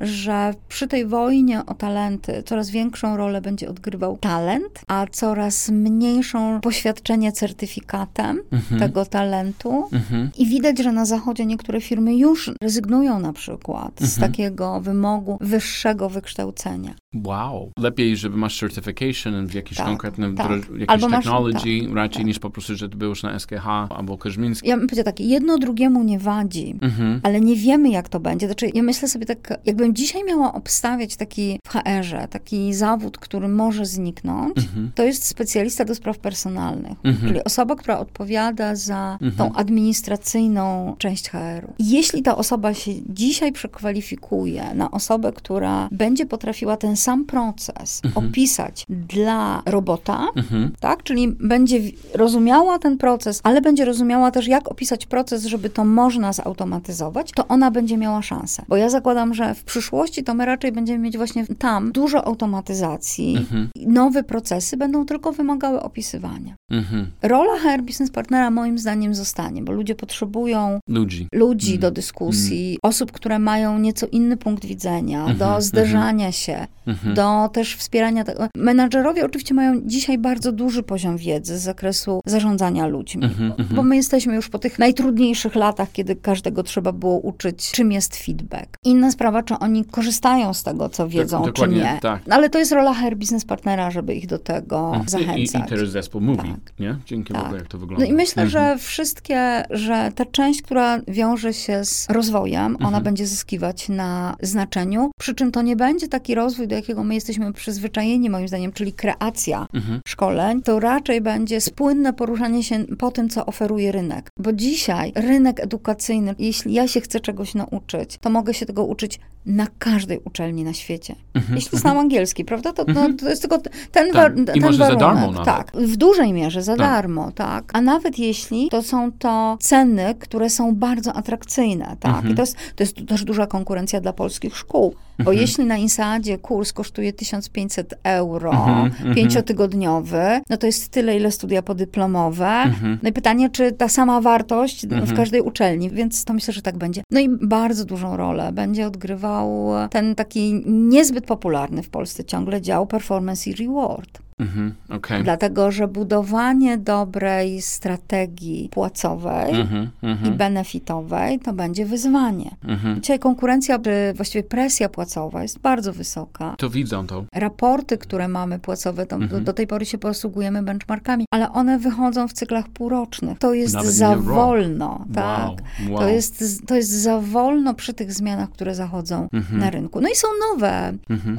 [0.00, 6.60] że przy tej wojnie o talenty coraz większą rolę będzie odgrywał talent, a coraz mniejszą
[6.60, 8.80] poświadczenie certyfikatem mhm.
[8.80, 9.88] tego talentu.
[9.92, 10.30] Mhm.
[10.38, 14.10] I widać, że na zachodzie niektóre firmy już rezygnują na przykład mhm.
[14.10, 16.94] z takiego wymogu wyższego wykształcenia.
[17.14, 17.72] Wow.
[17.78, 20.50] Lepiej, żeby masz certification w jakimś tak, konkretnym tak.
[20.78, 22.26] jakiejś technology, tak, raczej tak.
[22.26, 24.68] niż po prostu, że ty byłeś na SKH albo Koźmiński.
[24.68, 27.20] Ja bym powiedziała tak, jedno drugiemu nie wadzi, mhm.
[27.22, 28.46] ale nie wiemy, jak to będzie.
[28.46, 33.48] Znaczy, ja myślę sobie tak, jakbym dzisiaj miała obstawiać taki w HR-ze, taki zawód, który
[33.48, 34.90] może zniknąć, mhm.
[34.94, 37.28] to jest specjalista do spraw personalnych, mhm.
[37.28, 39.32] czyli osoba, która odpowiada za mhm.
[39.32, 41.74] tą administracyjną część HR-u.
[41.78, 48.26] Jeśli ta osoba się dzisiaj przekwalifikuje na osobę, która będzie potrafiła ten sam proces mhm.
[48.26, 50.72] opisać dla robota, mhm.
[50.80, 51.80] tak, czyli będzie
[52.14, 57.48] rozumiała ten proces, ale będzie rozumiała też, jak opisać proces, żeby to można zautomatyzować, to
[57.48, 58.62] ona będzie miała szansę.
[58.68, 63.36] Bo ja zakładam, że w przyszłości to my raczej będziemy mieć właśnie tam dużo automatyzacji,
[63.36, 63.68] mhm.
[63.76, 66.54] nowe procesy będą tylko wymagały opisywania.
[66.70, 67.06] Mhm.
[67.22, 71.94] Rola HR Business Partnera moim zdaniem zostanie, bo ludzie potrzebują ludzi, ludzi do mhm.
[71.94, 72.78] dyskusji, mhm.
[72.82, 77.14] osób, które mają nieco inny punkt widzenia, do zderzania się, mhm.
[77.14, 78.48] do też wspierania tego.
[78.56, 83.50] Menadżerowie oczywiście mają dzisiaj bardzo duży poziom wiedzy z zakresu zarządzania ludźmi, mhm.
[83.50, 83.68] mhm.
[83.76, 88.16] bo my jesteśmy już po tych najtrudniejszych latach, kiedy każdego trzeba było uczyć, czym jest
[88.16, 88.76] feedback.
[88.84, 91.98] Inna sprawa, czy oni korzystają z tego, co wiedzą, tak, czy nie.
[92.02, 92.22] Tak.
[92.30, 95.08] Ale to jest rola HR Business Partnera, żeby ich do tego mhm.
[95.08, 95.62] zachęcać.
[95.62, 96.78] I, i teraz zespół mówi, tak.
[96.78, 96.96] nie?
[97.06, 97.52] Dzięki tak.
[97.52, 98.04] jak to wygląda.
[98.04, 98.50] No i myślę, mhm.
[98.50, 105.10] że wszystkie, że ta część, która wiąże się z rozwojem, ona będzie zyskiwać na znaczeniu,
[105.18, 108.92] przy czym to nie będzie taki rozwój, do jakiego my jesteśmy przyzwyczajeni, moim zdaniem, czyli
[108.92, 110.00] kreacja mhm.
[110.08, 114.30] szkoleń, to raczej będzie spłynne poruszanie się po tym, co oferuje rynek.
[114.38, 119.20] Bo dzisiaj rynek edukacyjny, jeśli ja się chcę czegoś nauczyć, to mogę się tego uczyć
[119.46, 121.14] na każdej uczelni na świecie.
[121.34, 121.54] Mhm.
[121.54, 123.58] Jeśli znam angielski, prawda, to, to, to jest tylko
[123.92, 124.34] ten, tak.
[124.46, 125.00] ten I może warunek.
[125.00, 125.44] Za darmo nawet.
[125.44, 126.86] Tak, w dużej mierze za tak.
[126.86, 127.70] darmo, tak.
[127.72, 132.14] A nawet jeśli to są to ceny, które są bardzo atrakcyjne, tak.
[132.14, 132.32] Mhm.
[132.32, 134.94] I to jest, to jest też duża konkurencja dla polskich szkół.
[135.18, 135.38] Bo mhm.
[135.38, 141.30] jeśli na Insadzie kurs kosztuje 1500 euro, mhm, mhm, pięciotygodniowy, no to jest tyle, ile
[141.30, 142.64] studia podyplomowe.
[143.02, 146.76] No i pytanie, czy ta sama wartość w każdej uczelni, więc to myślę, że tak
[146.76, 147.02] będzie.
[147.10, 152.86] No i bardzo dużą rolę będzie odgrywał ten taki niezbyt popularny w Polsce ciągle dział
[152.86, 154.27] performance i reward.
[154.38, 155.22] Mhm, okay.
[155.22, 160.34] Dlatego, że budowanie dobrej strategii płacowej mhm, mhm.
[160.34, 162.50] i benefitowej to będzie wyzwanie.
[162.64, 163.00] Mhm.
[163.00, 166.54] Dzisiaj konkurencja, czy właściwie presja płacowa jest bardzo wysoka.
[166.58, 167.24] To widzą to.
[167.34, 169.44] Raporty, które mamy płacowe, to do, mhm.
[169.44, 173.38] do, tej pory się posługujemy benchmarkami, ale one wychodzą w cyklach półrocznych.
[173.38, 175.04] To jest Nawet za wolno.
[175.14, 175.48] Tak?
[175.48, 175.56] Wow,
[175.90, 175.98] wow.
[175.98, 180.00] To, jest, to jest za wolno przy tych zmianach, które zachodzą na rynku.
[180.00, 180.92] No i są nowe,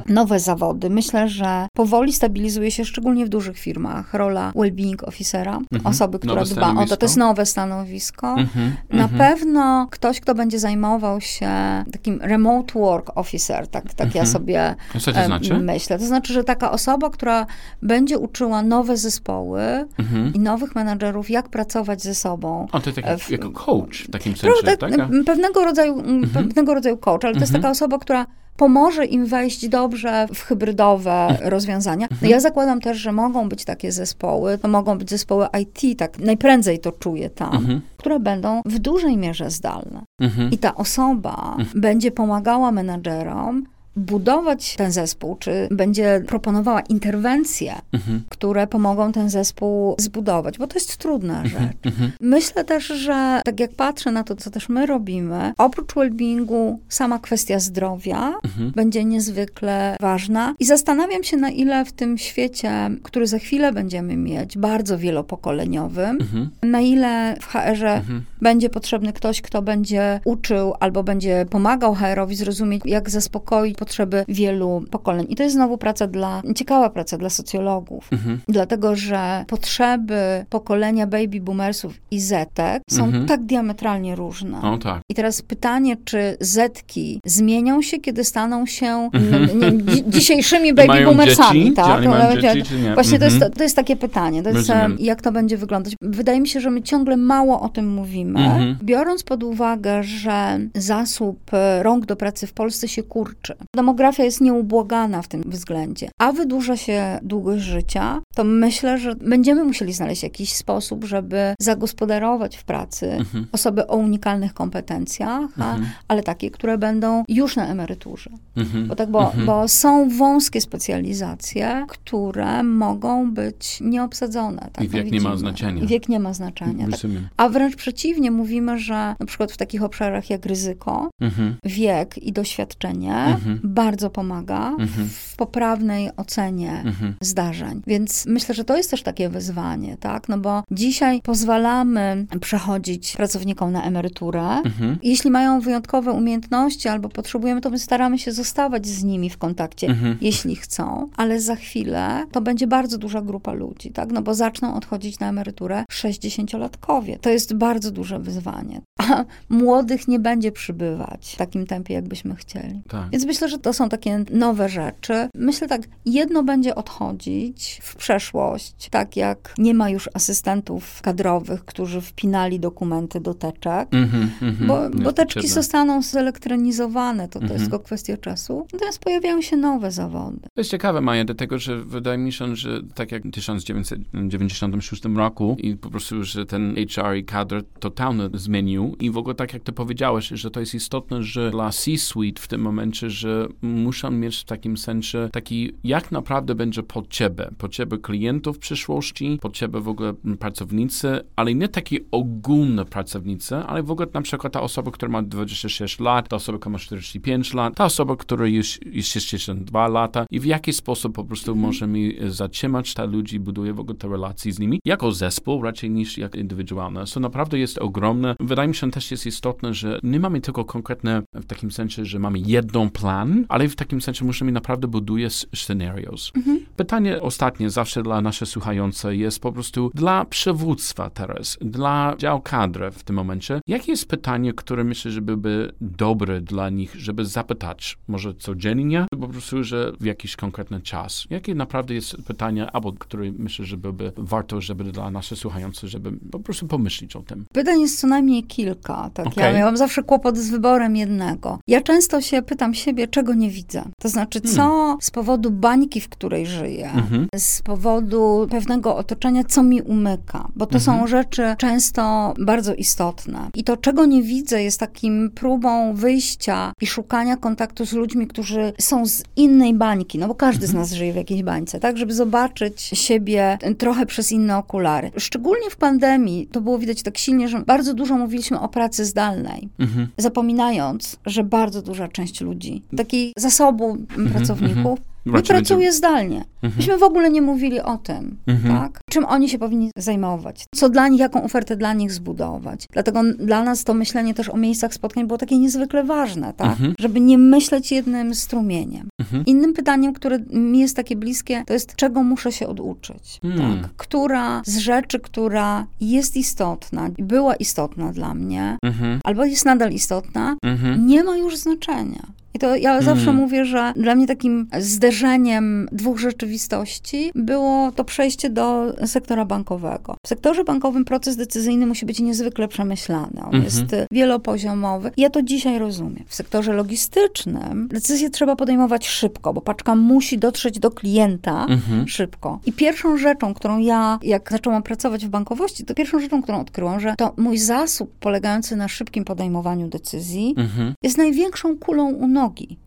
[0.06, 0.90] nowe zawody.
[0.90, 5.86] Myślę, że powoli stabilizuje się szczególnie w dużych firmach, rola well-being officera, mhm.
[5.86, 6.96] osoby, która nowe dba o to.
[6.96, 8.34] To jest nowe stanowisko.
[8.38, 8.76] Mhm.
[8.90, 9.18] Na mhm.
[9.18, 11.50] pewno ktoś, kto będzie zajmował się
[11.92, 14.26] takim remote work officer, tak, tak ja mhm.
[14.26, 15.58] sobie Co to znaczy?
[15.58, 15.98] myślę.
[15.98, 17.46] To znaczy, że taka osoba, która
[17.82, 19.60] będzie uczyła nowe zespoły
[19.98, 20.34] mhm.
[20.34, 22.66] i nowych menadżerów, jak pracować ze sobą.
[22.72, 24.80] O, to taki, w, jako coach w takim sensie, tak?
[24.80, 24.90] tak?
[25.26, 26.02] Pewnego rodzaju,
[26.34, 28.26] pewnego rodzaju coach, ale to jest taka osoba, która
[28.60, 32.06] pomoże im wejść dobrze w hybrydowe rozwiązania.
[32.22, 36.18] No ja zakładam też, że mogą być takie zespoły, to mogą być zespoły IT, tak
[36.18, 37.80] najprędzej to czuję tam, mhm.
[37.96, 40.02] które będą w dużej mierze zdalne.
[40.20, 40.50] Mhm.
[40.50, 41.80] I ta osoba mhm.
[41.80, 43.66] będzie pomagała menadżerom
[43.96, 48.22] budować ten zespół, czy będzie proponowała interwencje, mhm.
[48.28, 51.64] które pomogą ten zespół zbudować, bo to jest trudna mhm.
[51.64, 51.76] rzecz.
[51.86, 52.12] Mhm.
[52.20, 57.18] Myślę też, że tak jak patrzę na to, co też my robimy, oprócz well-beingu, sama
[57.18, 58.70] kwestia zdrowia mhm.
[58.70, 64.16] będzie niezwykle ważna i zastanawiam się, na ile w tym świecie, który za chwilę będziemy
[64.16, 66.50] mieć, bardzo wielopokoleniowym, mhm.
[66.62, 68.24] na ile w HR-ze mhm.
[68.42, 74.82] będzie potrzebny ktoś, kto będzie uczył albo będzie pomagał HR-owi zrozumieć, jak zaspokoić potrzeby wielu
[74.90, 75.26] pokoleń.
[75.28, 78.40] I to jest znowu praca dla, ciekawa praca dla socjologów, mhm.
[78.48, 83.26] dlatego że potrzeby pokolenia baby boomersów i zetek są mhm.
[83.26, 84.62] tak diametralnie różne.
[84.62, 85.00] O, tak.
[85.08, 89.58] I teraz pytanie, czy zetki zmienią się, kiedy staną się mhm.
[89.58, 91.72] nie, dzi dzisiejszymi baby boomersami, dzieci?
[91.72, 92.04] tak?
[92.40, 93.52] dzieci, Właśnie to, jest, mhm.
[93.52, 95.94] to jest takie pytanie, to jest, jak to będzie wyglądać.
[96.02, 98.76] Wydaje mi się, że my ciągle mało o tym mówimy, mhm.
[98.82, 101.50] biorąc pod uwagę, że zasób
[101.82, 103.54] rąk do pracy w Polsce się kurczy.
[103.76, 109.64] Demografia jest nieubłagana w tym względzie, a wydłuża się długość życia, to myślę, że będziemy
[109.64, 113.46] musieli znaleźć jakiś sposób, żeby zagospodarować w pracy mhm.
[113.52, 115.86] osoby o unikalnych kompetencjach, mhm.
[116.08, 118.30] ale takie, które będą już na emeryturze.
[118.56, 118.88] Mhm.
[118.88, 119.46] Bo, tak, bo, mhm.
[119.46, 124.68] bo są wąskie specjalizacje, które mogą być nieobsadzone.
[124.72, 125.82] Tak, I wiek nie ma znaczenia.
[125.82, 126.86] I wiek nie ma znaczenia.
[126.90, 127.00] Tak.
[127.36, 131.56] A wręcz przeciwnie, mówimy, że na przykład w takich obszarach jak ryzyko, mhm.
[131.64, 135.08] wiek i doświadczenie mhm bardzo pomaga mhm.
[135.08, 137.14] w poprawnej ocenie mhm.
[137.20, 137.82] zdarzeń.
[137.86, 140.28] Więc myślę, że to jest też takie wyzwanie, tak?
[140.28, 144.42] No bo dzisiaj pozwalamy przechodzić pracownikom na emeryturę.
[144.42, 144.98] Mhm.
[145.02, 149.96] Jeśli mają wyjątkowe umiejętności albo potrzebujemy, to my staramy się zostawać z nimi w kontakcie,
[150.20, 154.12] jeśli chcą, ale za chwilę to będzie bardzo duża grupa ludzi, tak?
[154.12, 157.18] No bo zaczną odchodzić na emeryturę 60-latkowie.
[157.20, 158.80] To jest bardzo duże wyzwanie.
[158.98, 162.82] A młodych nie będzie przybywać w takim tempie, jakbyśmy chcieli.
[162.88, 163.10] Tak.
[163.10, 165.28] Więc myślę, że to są takie nowe rzeczy.
[165.34, 172.00] Myślę tak, jedno będzie odchodzić w przeszłość, tak jak nie ma już asystentów kadrowych, którzy
[172.00, 174.66] wpinali dokumenty do teczek, mm -hmm, mm -hmm.
[174.66, 177.52] bo, bo teczki zostaną zelektronizowane, to, to mm -hmm.
[177.52, 177.70] jest mhm.
[177.70, 178.66] tylko kwestia czasu.
[178.72, 180.40] Natomiast pojawiają się nowe zawody.
[180.40, 185.56] To jest ciekawe, Maja, dlatego, że wydaje mi się, że tak jak w 1996 roku
[185.58, 189.62] i po prostu, że ten HR i kadr totalnie zmienił i w ogóle tak jak
[189.62, 194.36] ty powiedziałeś, że to jest istotne, że dla C-suite w tym momencie, że muszą mieć
[194.36, 197.48] w takim sensie taki, jak naprawdę będzie potrzeby.
[197.58, 203.90] Potrzeby klientów w przyszłości, potrzeby w ogóle pracownicy, ale nie takie ogólne pracownicy, ale w
[203.90, 207.74] ogóle na przykład ta osoba, która ma 26 lat, ta osoba, która ma 45 lat,
[207.74, 211.66] ta osoba, która już jest 62 lata i w jaki sposób po prostu mhm.
[211.66, 216.18] możemy zatrzymać te ludzi, buduje w ogóle te relacje z nimi, jako zespół raczej niż
[216.18, 217.06] jak indywidualne.
[217.06, 218.36] So naprawdę jest ogromne.
[218.40, 222.18] Wydaje mi się, też jest istotne, że nie mamy tylko konkretne w takim sensie, że
[222.18, 225.10] mamy jedną plan, plan, ale w takim sensie musimy naprawdę budować
[225.54, 226.32] scenarios.
[226.36, 226.60] Mhm.
[226.76, 232.90] Pytanie ostatnie, zawsze dla naszych słuchających, jest po prostu dla przywództwa teraz, dla dział kadry
[232.90, 233.60] w tym momencie.
[233.66, 239.28] Jakie jest pytanie, które myślę, że byłby dobre dla nich, żeby zapytać, może codziennie, po
[239.28, 241.24] prostu, że w jakiś konkretny czas?
[241.30, 246.12] Jakie naprawdę jest pytanie, albo które myślę, że byłby warto, żeby dla naszych słuchających, żeby
[246.32, 247.44] po prostu pomyśleć o tym?
[247.52, 249.10] Pytań jest co najmniej kilka.
[249.14, 249.26] Tak?
[249.26, 249.44] Okej.
[249.44, 251.58] Ja miałam zawsze kłopot z wyborem jednego.
[251.66, 253.82] Ja często się pytam siebie, czego nie widzę.
[254.02, 257.26] To znaczy, co z powodu bańki, w której żyję, Mhm.
[257.36, 260.48] z powodu pewnego otoczenia, co mi umyka.
[260.56, 263.50] Bo to są rzeczy często bardzo istotne.
[263.54, 268.72] I to, czego nie widzę, jest takim próbą wyjścia i szukania kontaktu z ludźmi, którzy
[268.80, 270.18] są z innej bańki.
[270.18, 271.98] No bo każdy z nas żyje w jakiejś bańce, tak?
[271.98, 275.10] Żeby zobaczyć siebie trochę przez inne okulary.
[275.18, 279.68] Szczególnie w pandemii to było widać tak silnie, że bardzo dużo mówiliśmy o pracy zdalnej,
[279.78, 280.08] Mhm.
[280.18, 283.96] zapominając, że bardzo duża część ludzi, takiej zasobu
[284.32, 286.44] pracowników, nie pracuje zdalnie.
[286.76, 288.74] Myśmy w ogóle nie mówili o tym, Mhm.
[288.78, 289.00] tak?
[289.10, 290.64] Czym oni się powinni zajmować?
[290.74, 292.84] Co dla nich, jaką ofertę dla nich zbudować?
[292.92, 296.70] Dlatego dla nas to myślenie też o miejscach spotkań było takie niezwykle ważne, tak?
[296.70, 296.94] Mhm.
[296.98, 299.08] Żeby nie myśleć jednym strumieniem.
[299.20, 299.44] Mhm.
[299.46, 303.58] Innym pytaniem, które mi jest takie bliskie, to jest, czego muszę się oduczyć, Hmm.
[303.82, 303.90] tak?
[303.96, 309.20] Która z rzeczy, która jest istotna, była istotna dla mnie, Mhm.
[309.24, 311.06] albo jest nadal istotna, Mhm.
[311.06, 312.22] nie ma już znaczenia.
[312.54, 318.50] I to ja zawsze mówię, że dla mnie takim zderzeniem dwóch rzeczywistości było to przejście
[318.50, 320.16] do sektora bankowego.
[320.26, 323.42] W sektorze bankowym proces decyzyjny musi być niezwykle przemyślany.
[323.52, 325.10] On jest y, wielopoziomowy.
[325.16, 326.24] Ja to dzisiaj rozumiem.
[326.26, 332.08] W sektorze logistycznym decyzje trzeba podejmować szybko, bo paczka musi dotrzeć do klienta Mhm.
[332.08, 332.60] szybko.
[332.66, 337.00] I pierwszą rzeczą, którą ja, jak zaczęłam pracować w bankowości, to pierwszą rzeczą, którą odkryłam,
[337.00, 340.94] że to mój zasób polegający na szybkim podejmowaniu decyzji Mhm.
[341.02, 342.39] jest największą kulą u nogi,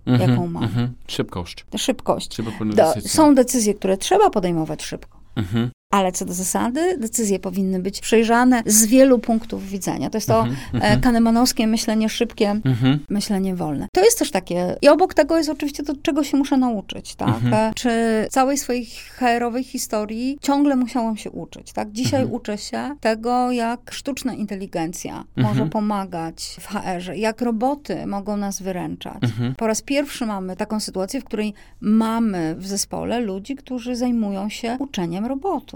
[0.06, 0.32] Mhm.
[0.32, 0.64] jaką mam.
[0.64, 0.94] Mhm.
[1.08, 1.66] Szybkość.
[1.78, 2.38] Szybkość.
[2.76, 5.20] Do, są decyzje, które trzeba podejmować szybko.
[5.36, 5.72] Mhm.
[5.94, 10.10] Ale co do zasady, decyzje powinny być przejrzane z wielu punktów widzenia.
[10.10, 13.00] To jest to e, kahnemanowskie myślenie szybkie, Mhm.
[13.10, 13.88] myślenie wolne.
[13.94, 17.36] To jest też takie, i obok tego jest oczywiście to, czego się muszę nauczyć, tak?
[17.52, 17.90] E, Czy
[18.32, 21.92] całej swojej HR-owej historii ciągle musiałam się uczyć, tak?
[21.92, 28.62] Dzisiaj uczę się tego, jak sztuczna inteligencja może pomagać w HR-ze, jak roboty mogą nas
[28.62, 29.22] wyręczać.
[29.58, 34.78] Po raz pierwszy mamy taką sytuację, w której mamy w zespole ludzi, którzy zajmują się
[34.80, 35.26] uczeniem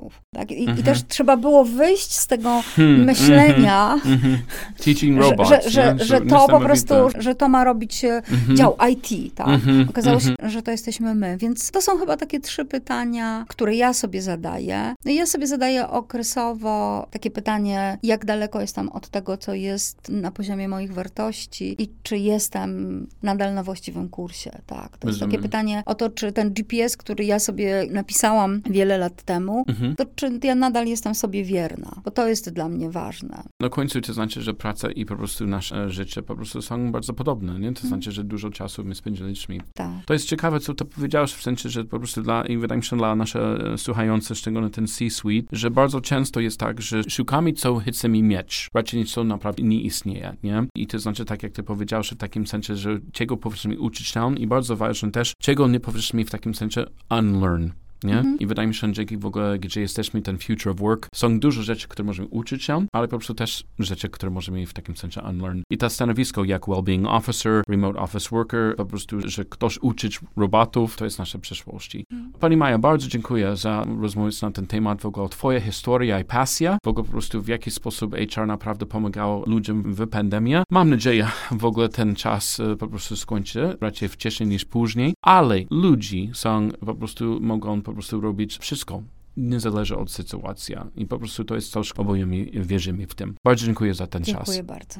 [0.08, 0.22] robotów.
[0.36, 0.52] Tak?
[0.52, 4.38] I, I też trzeba było wyjść z tego myślenia, Mhm.
[4.86, 5.50] Teaching że, robots.
[5.50, 6.06] że, że, nie?
[6.06, 8.22] że to po prostu, że to ma robić e,
[8.56, 9.48] dział IT, tak?
[9.48, 11.38] Mhm, Okazało się, że to jesteśmy my.
[11.38, 14.96] Więc to są chyba takie trzy pytania, które ja sobie zadaję.
[15.06, 20.10] No i ja sobie zadaję okresowo takie pytanie, jak daleko jestem od tego, co jest
[20.10, 24.98] na poziomie moich wartości i czy jestem nadal na właściwym kursie, tak?
[24.98, 25.42] To jest takie Rozumiem.
[25.44, 29.96] pytanie o to, czy ten GPS, który ja sobie napisałam wiele lat temu, Mhm.
[29.98, 33.44] To czy ja nadal jestem sobie wierna, bo to jest dla mnie ważne.
[33.60, 37.14] Na końcu to znaczy, że praca i po prostu nasze życie po prostu są bardzo
[37.14, 37.74] podobne, nie?
[37.74, 39.58] To znaczy, że dużo czasu my spędziliśmy.
[39.74, 40.06] Tak.
[40.06, 42.84] To jest ciekawe, co to powiedziałeś, w sensie, że po prostu dla, i wydaje mi
[42.84, 47.54] się dla naszych e, słuchających, szczególnie ten C-suite, że bardzo często jest tak, że szukamy,
[47.54, 50.66] co chcemy mieć, raczej niż co naprawdę nie istnieje, nie?
[50.76, 54.36] I to znaczy, tak jak ty powiedziałeś, w takim sensie, że czego powinniśmy uczyć się
[54.36, 57.70] i bardzo ważne też, czego nie powinniśmy w takim sensie unlearn.
[58.04, 58.24] Nie?
[58.40, 61.40] I wydaje mi się, że dzięki w ogóle, gdzie jesteśmy, ten future of work, są
[61.40, 64.98] dużo rzeczy, które możemy uczyć się, ale po prostu też rzeczy, które możemy w takim
[64.98, 65.62] sensie unlearn.
[65.70, 70.98] I to stanowisko jak well-being officer, remote office worker, po prostu, że ktoś uczyć robotów,
[70.98, 71.98] to jest nasza przyszłość.
[72.40, 76.78] Pani Maja, bardzo dziękuję za rozmowę na ten temat, w ogóle twoja historia i pasja,
[76.86, 80.56] w ogóle po prostu w jaki sposób HR naprawdę pomagał ludziom w pandemii.
[80.72, 85.60] Mam nadzieję, w ogóle ten czas e, po prostu skończy, raczej wcześniej niż później, ale
[85.72, 89.02] ludzi są, po prostu mogą po prostu robić wszystko.
[89.38, 90.76] Nie zależy od sytuacji.
[90.96, 93.36] I po prostu to jest coś, oboje mi wierzymy w tym.
[93.46, 94.36] Bardzo dziękuję za ten czas.
[94.36, 95.00] Dziękuję bardzo.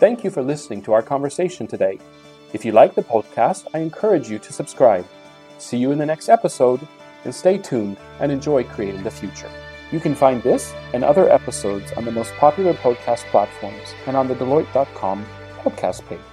[0.00, 1.98] Thank you for listening to our conversation today.
[2.54, 5.04] If you like the podcast, I encourage you to subscribe.
[5.58, 6.86] See you in the next episode,
[7.24, 9.50] and stay tuned and enjoy creating the future.
[9.92, 14.28] You can find this and other episodes on the most popular podcast platforms and on
[14.28, 15.24] the Deloitte.com
[15.64, 16.31] podcast page.